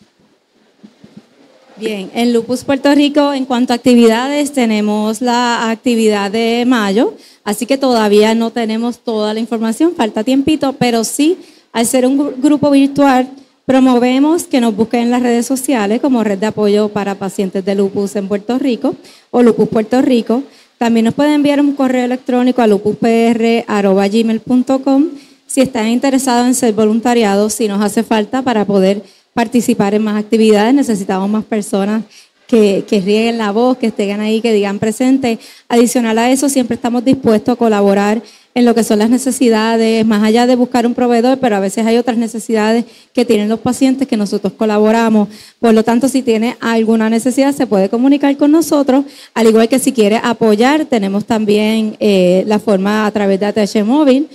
Bien, 1.76 2.10
en 2.14 2.32
Lupus 2.32 2.62
Puerto 2.62 2.94
Rico, 2.94 3.32
en 3.32 3.44
cuanto 3.44 3.72
a 3.72 3.76
actividades, 3.76 4.52
tenemos 4.52 5.20
la 5.20 5.68
actividad 5.70 6.30
de 6.30 6.64
mayo. 6.64 7.14
Así 7.42 7.66
que 7.66 7.76
todavía 7.76 8.36
no 8.36 8.52
tenemos 8.52 9.00
toda 9.00 9.34
la 9.34 9.40
información, 9.40 9.96
falta 9.96 10.22
tiempito, 10.22 10.74
pero 10.74 11.02
sí, 11.02 11.38
al 11.72 11.84
ser 11.86 12.06
un 12.06 12.40
grupo 12.40 12.70
virtual, 12.70 13.28
promovemos 13.72 14.44
que 14.44 14.60
nos 14.60 14.76
busquen 14.76 15.00
en 15.00 15.10
las 15.10 15.22
redes 15.22 15.46
sociales 15.46 16.02
como 16.02 16.22
Red 16.22 16.36
de 16.36 16.44
Apoyo 16.44 16.90
para 16.90 17.14
Pacientes 17.14 17.64
de 17.64 17.74
Lupus 17.74 18.16
en 18.16 18.28
Puerto 18.28 18.58
Rico 18.58 18.96
o 19.30 19.42
Lupus 19.42 19.66
Puerto 19.66 20.02
Rico. 20.02 20.42
También 20.76 21.06
nos 21.06 21.14
pueden 21.14 21.32
enviar 21.32 21.58
un 21.58 21.74
correo 21.74 22.04
electrónico 22.04 22.60
a 22.60 22.66
lupuspr.gmail.com 22.66 25.04
si 25.46 25.62
están 25.62 25.88
interesados 25.88 26.48
en 26.48 26.54
ser 26.54 26.74
voluntariados, 26.74 27.54
si 27.54 27.66
nos 27.66 27.82
hace 27.82 28.02
falta 28.02 28.42
para 28.42 28.66
poder 28.66 29.02
participar 29.32 29.94
en 29.94 30.04
más 30.04 30.22
actividades, 30.22 30.74
necesitamos 30.74 31.30
más 31.30 31.44
personas 31.44 32.02
que, 32.46 32.84
que, 32.86 33.00
rieguen 33.00 33.38
la 33.38 33.52
voz, 33.52 33.78
que 33.78 33.86
estén 33.86 34.20
ahí, 34.20 34.42
que 34.42 34.52
digan 34.52 34.80
presente. 34.80 35.38
Adicional 35.70 36.18
a 36.18 36.30
eso, 36.30 36.50
siempre 36.50 36.74
estamos 36.74 37.06
dispuestos 37.06 37.54
a 37.54 37.56
colaborar 37.56 38.20
en 38.54 38.64
lo 38.64 38.74
que 38.74 38.84
son 38.84 38.98
las 38.98 39.08
necesidades, 39.08 40.04
más 40.04 40.22
allá 40.22 40.46
de 40.46 40.56
buscar 40.56 40.86
un 40.86 40.94
proveedor, 40.94 41.38
pero 41.38 41.56
a 41.56 41.60
veces 41.60 41.86
hay 41.86 41.96
otras 41.96 42.18
necesidades 42.18 42.84
que 43.14 43.24
tienen 43.24 43.48
los 43.48 43.60
pacientes 43.60 44.06
que 44.06 44.16
nosotros 44.16 44.52
colaboramos. 44.52 45.28
Por 45.58 45.72
lo 45.72 45.82
tanto, 45.82 46.08
si 46.08 46.22
tiene 46.22 46.56
alguna 46.60 47.08
necesidad, 47.08 47.54
se 47.54 47.66
puede 47.66 47.88
comunicar 47.88 48.36
con 48.36 48.52
nosotros, 48.52 49.06
al 49.34 49.46
igual 49.46 49.68
que 49.68 49.78
si 49.78 49.92
quiere 49.92 50.20
apoyar, 50.22 50.84
tenemos 50.84 51.24
también 51.24 51.96
eh, 51.98 52.44
la 52.46 52.58
forma 52.58 53.06
a 53.06 53.10
través 53.10 53.40
de 53.40 53.46
ATH 53.46 53.84
Móvil, 53.84 54.28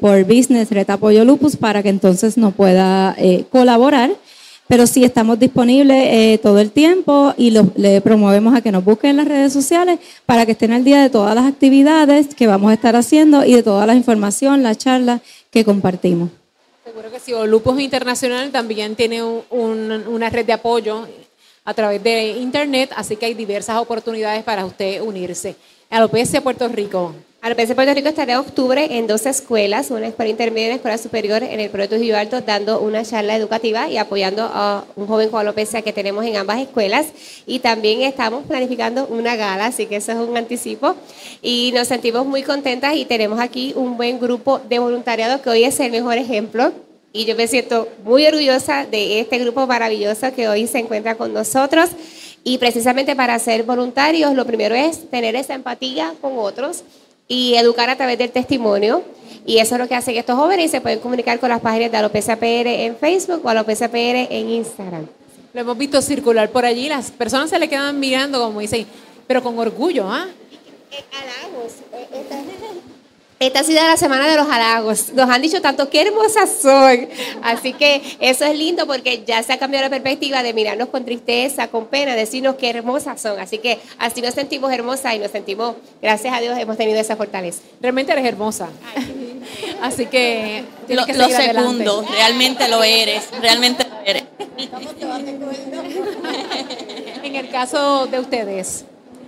por 0.00 0.24
Business 0.24 0.70
Red 0.70 0.90
Apoyo 0.90 1.24
Lupus, 1.24 1.56
para 1.56 1.82
que 1.82 1.88
entonces 1.88 2.36
nos 2.36 2.52
pueda 2.54 3.14
eh, 3.16 3.44
colaborar. 3.50 4.10
Pero 4.68 4.86
sí 4.86 5.02
estamos 5.02 5.38
disponibles 5.38 5.96
eh, 6.08 6.38
todo 6.42 6.58
el 6.58 6.70
tiempo 6.70 7.32
y 7.36 7.50
le 7.50 8.00
promovemos 8.02 8.54
a 8.54 8.60
que 8.60 8.70
nos 8.70 8.84
busquen 8.84 9.10
en 9.10 9.16
las 9.16 9.28
redes 9.28 9.52
sociales 9.52 9.98
para 10.26 10.44
que 10.44 10.52
estén 10.52 10.72
al 10.72 10.84
día 10.84 11.00
de 11.00 11.08
todas 11.08 11.34
las 11.34 11.46
actividades 11.46 12.34
que 12.34 12.46
vamos 12.46 12.70
a 12.70 12.74
estar 12.74 12.94
haciendo 12.94 13.44
y 13.44 13.54
de 13.54 13.62
toda 13.62 13.86
la 13.86 13.94
información, 13.94 14.62
la 14.62 14.74
charla 14.74 15.20
que 15.50 15.64
compartimos. 15.64 16.30
Seguro 16.84 17.10
que 17.10 17.18
sí. 17.18 17.32
O 17.32 17.46
Lupus 17.46 17.80
Internacional 17.80 18.50
también 18.50 18.94
tiene 18.94 19.22
una 19.22 20.30
red 20.30 20.44
de 20.46 20.52
apoyo 20.52 21.06
a 21.64 21.74
través 21.74 22.02
de 22.02 22.28
Internet, 22.28 22.90
así 22.96 23.16
que 23.16 23.26
hay 23.26 23.34
diversas 23.34 23.76
oportunidades 23.76 24.42
para 24.42 24.64
usted 24.64 25.02
unirse. 25.02 25.54
A 25.90 26.04
OPS 26.04 26.40
Puerto 26.42 26.66
Rico, 26.68 27.14
Alopecia 27.40 27.76
Puerto 27.76 27.94
Rico 27.94 28.08
estará 28.08 28.32
en 28.32 28.38
octubre 28.40 28.98
en 28.98 29.06
dos 29.06 29.24
escuelas, 29.24 29.92
una 29.92 30.08
escuela 30.08 30.28
intermedia 30.28 30.66
y 30.66 30.70
una 30.70 30.76
escuela 30.76 30.98
superior 30.98 31.44
en 31.44 31.60
el 31.60 31.70
Proyecto 31.70 31.94
Trujillo 31.94 32.18
Alto, 32.18 32.40
dando 32.40 32.80
una 32.80 33.04
charla 33.04 33.36
educativa 33.36 33.88
y 33.88 33.96
apoyando 33.96 34.42
a 34.52 34.84
un 34.96 35.06
joven 35.06 35.30
con 35.30 35.40
alopecia 35.40 35.82
que 35.82 35.92
tenemos 35.92 36.24
en 36.24 36.36
ambas 36.36 36.58
escuelas. 36.58 37.06
Y 37.46 37.60
también 37.60 38.02
estamos 38.02 38.44
planificando 38.44 39.06
una 39.06 39.36
gala, 39.36 39.66
así 39.66 39.86
que 39.86 39.96
eso 39.96 40.10
es 40.10 40.18
un 40.18 40.36
anticipo. 40.36 40.96
Y 41.40 41.70
nos 41.72 41.86
sentimos 41.86 42.26
muy 42.26 42.42
contentas 42.42 42.96
y 42.96 43.04
tenemos 43.04 43.38
aquí 43.38 43.72
un 43.76 43.96
buen 43.96 44.18
grupo 44.18 44.58
de 44.68 44.80
voluntariado 44.80 45.40
que 45.40 45.48
hoy 45.48 45.62
es 45.62 45.78
el 45.78 45.92
mejor 45.92 46.18
ejemplo. 46.18 46.72
Y 47.12 47.24
yo 47.24 47.36
me 47.36 47.46
siento 47.46 47.88
muy 48.04 48.26
orgullosa 48.26 48.84
de 48.84 49.20
este 49.20 49.38
grupo 49.38 49.64
maravilloso 49.68 50.34
que 50.34 50.48
hoy 50.48 50.66
se 50.66 50.80
encuentra 50.80 51.14
con 51.14 51.32
nosotros. 51.32 51.90
Y 52.42 52.58
precisamente 52.58 53.14
para 53.14 53.38
ser 53.38 53.62
voluntarios, 53.62 54.34
lo 54.34 54.44
primero 54.44 54.74
es 54.74 55.08
tener 55.08 55.36
esa 55.36 55.54
empatía 55.54 56.14
con 56.20 56.36
otros 56.36 56.82
y 57.28 57.54
educar 57.54 57.90
a 57.90 57.96
través 57.96 58.18
del 58.18 58.30
testimonio. 58.30 59.04
Y 59.46 59.58
eso 59.58 59.76
es 59.76 59.80
lo 59.80 59.88
que 59.88 59.94
hacen 59.94 60.16
estos 60.16 60.36
jóvenes 60.36 60.66
y 60.66 60.68
se 60.68 60.80
pueden 60.80 60.98
comunicar 60.98 61.38
con 61.38 61.48
las 61.50 61.60
páginas 61.60 61.90
de 61.90 61.96
Alopecia 61.96 62.36
PR 62.36 62.66
en 62.66 62.96
Facebook 62.96 63.42
o 63.44 63.48
Alopecia 63.48 63.88
PR 63.88 64.26
en 64.30 64.50
Instagram. 64.50 65.06
Lo 65.54 65.60
hemos 65.60 65.78
visto 65.78 66.02
circular 66.02 66.50
por 66.50 66.64
allí, 66.64 66.88
las 66.88 67.10
personas 67.10 67.48
se 67.48 67.58
le 67.58 67.68
quedan 67.68 67.98
mirando 67.98 68.40
como 68.40 68.60
dicen, 68.60 68.86
pero 69.26 69.42
con 69.42 69.58
orgullo, 69.58 70.10
¿ah? 70.10 70.26
Halagos. 71.12 71.74
Esta 73.40 73.60
ha 73.60 73.64
sido 73.64 73.80
la 73.84 73.96
semana 73.96 74.26
de 74.26 74.36
los 74.36 74.48
halagos. 74.48 75.12
Nos 75.12 75.30
han 75.30 75.40
dicho 75.40 75.60
tanto 75.60 75.88
qué 75.88 76.02
hermosas 76.02 76.50
son. 76.60 77.08
Así 77.42 77.72
que 77.72 78.02
eso 78.18 78.44
es 78.44 78.58
lindo 78.58 78.84
porque 78.86 79.22
ya 79.24 79.40
se 79.44 79.52
ha 79.52 79.58
cambiado 79.58 79.84
la 79.84 79.90
perspectiva 79.90 80.42
de 80.42 80.52
mirarnos 80.52 80.88
con 80.88 81.04
tristeza, 81.04 81.68
con 81.68 81.86
pena, 81.86 82.16
decirnos 82.16 82.56
qué 82.56 82.70
hermosas 82.70 83.20
son. 83.20 83.38
Así 83.38 83.58
que 83.58 83.78
así 83.98 84.20
nos 84.22 84.34
sentimos 84.34 84.72
hermosas 84.72 85.14
y 85.14 85.20
nos 85.20 85.30
sentimos, 85.30 85.76
gracias 86.02 86.34
a 86.34 86.40
Dios, 86.40 86.58
hemos 86.58 86.76
tenido 86.76 86.98
esa 86.98 87.14
fortaleza. 87.14 87.60
Realmente 87.80 88.10
eres 88.10 88.24
hermosa. 88.24 88.70
Así 89.82 90.06
que. 90.06 90.64
Lo, 90.88 91.06
que 91.06 91.14
lo 91.14 91.28
segundo, 91.28 92.04
realmente 92.10 92.66
lo 92.66 92.82
eres. 92.82 93.28
Realmente 93.40 93.84
lo 93.84 94.00
eres. 94.04 94.24
en 97.22 97.36
el 97.36 97.48
caso 97.50 98.06
de 98.06 98.18
ustedes. 98.18 98.84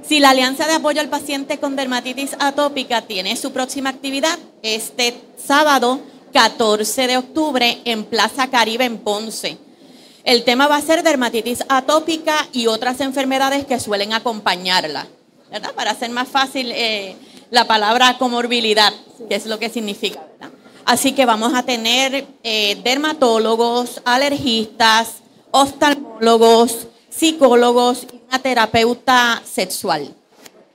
Si 0.07 0.19
la 0.19 0.31
Alianza 0.31 0.67
de 0.67 0.75
Apoyo 0.75 1.01
al 1.01 1.09
Paciente 1.09 1.59
con 1.59 1.77
Dermatitis 1.77 2.37
Atópica 2.39 3.03
tiene 3.03 3.37
su 3.37 3.53
próxima 3.53 3.91
actividad 3.91 4.39
este 4.63 5.21
sábado 5.37 6.01
14 6.33 7.07
de 7.07 7.17
octubre 7.17 7.81
en 7.85 8.05
Plaza 8.05 8.51
Caribe 8.51 8.85
en 8.85 8.99
Ponce. 8.99 9.59
El 10.25 10.45
tema 10.45 10.69
va 10.69 10.77
a 10.77 10.83
ser 10.83 11.03
dermatitis 11.03 11.65
atópica 11.69 12.49
y 12.53 12.67
otras 12.67 13.01
enfermedades 13.01 13.65
que 13.65 13.81
suelen 13.81 14.13
acompañarla, 14.13 15.07
¿verdad? 15.51 15.73
Para 15.75 15.93
hacer 15.93 16.11
más 16.11 16.29
fácil 16.29 16.71
eh, 16.75 17.17
la 17.51 17.67
palabra 17.67 18.19
comorbilidad, 18.19 18.93
que 19.29 19.35
es 19.35 19.47
lo 19.47 19.59
que 19.59 19.71
significa, 19.71 20.27
Así 20.87 21.13
que 21.13 21.25
vamos 21.25 21.55
a 21.55 21.63
tener 21.63 22.27
eh, 22.43 22.81
dermatólogos, 22.83 24.01
alergistas, 24.05 25.19
oftalmólogos, 25.53 26.89
psicólogos 27.11 28.07
y 28.13 28.21
una 28.29 28.39
terapeuta 28.39 29.43
sexual 29.45 30.15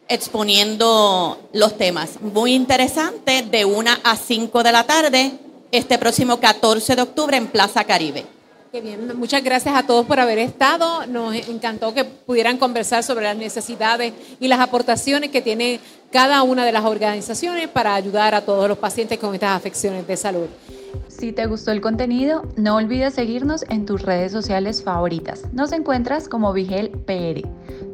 exponiendo 0.07 1.39
los 1.53 1.77
temas. 1.77 2.21
Muy 2.21 2.53
interesante, 2.53 3.41
de 3.41 3.65
1 3.65 3.91
a 4.03 4.15
5 4.15 4.63
de 4.63 4.71
la 4.71 4.83
tarde, 4.83 5.31
este 5.71 5.97
próximo 5.97 6.39
14 6.39 6.95
de 6.95 7.01
octubre 7.01 7.37
en 7.37 7.47
Plaza 7.47 7.83
Caribe. 7.83 8.25
Muchas 9.15 9.41
gracias 9.41 9.73
a 9.73 9.83
todos 9.83 10.05
por 10.05 10.19
haber 10.19 10.37
estado. 10.37 11.07
Nos 11.07 11.33
encantó 11.47 11.93
que 11.93 12.03
pudieran 12.03 12.57
conversar 12.57 13.03
sobre 13.03 13.23
las 13.23 13.37
necesidades 13.37 14.13
y 14.39 14.49
las 14.49 14.59
aportaciones 14.59 15.29
que 15.29 15.41
tiene 15.41 15.79
cada 16.11 16.43
una 16.43 16.65
de 16.65 16.73
las 16.73 16.83
organizaciones 16.83 17.69
para 17.69 17.95
ayudar 17.95 18.35
a 18.35 18.41
todos 18.41 18.67
los 18.67 18.77
pacientes 18.77 19.17
con 19.17 19.33
estas 19.33 19.55
afecciones 19.55 20.05
de 20.05 20.17
salud. 20.17 20.47
Si 21.17 21.32
te 21.32 21.45
gustó 21.45 21.71
el 21.71 21.80
contenido, 21.80 22.43
no 22.58 22.75
olvides 22.75 23.13
seguirnos 23.13 23.63
en 23.69 23.86
tus 23.86 24.01
redes 24.01 24.34
sociales 24.34 24.84
favoritas. 24.84 25.45
Nos 25.54 25.71
encuentras 25.71 26.28
como 26.28 26.51
Vigel 26.51 26.89
PR. 26.89 27.47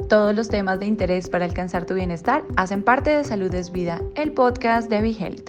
Todos 0.10 0.36
los 0.36 0.50
temas 0.50 0.80
de 0.80 0.88
interés 0.88 1.30
para 1.30 1.46
alcanzar 1.46 1.86
tu 1.86 1.94
bienestar 1.94 2.44
hacen 2.58 2.82
parte 2.82 3.12
de 3.12 3.24
Salud 3.24 3.54
es 3.54 3.72
Vida, 3.72 4.02
el 4.16 4.34
podcast 4.34 4.90
de 4.90 5.02
Vigel. 5.04 5.44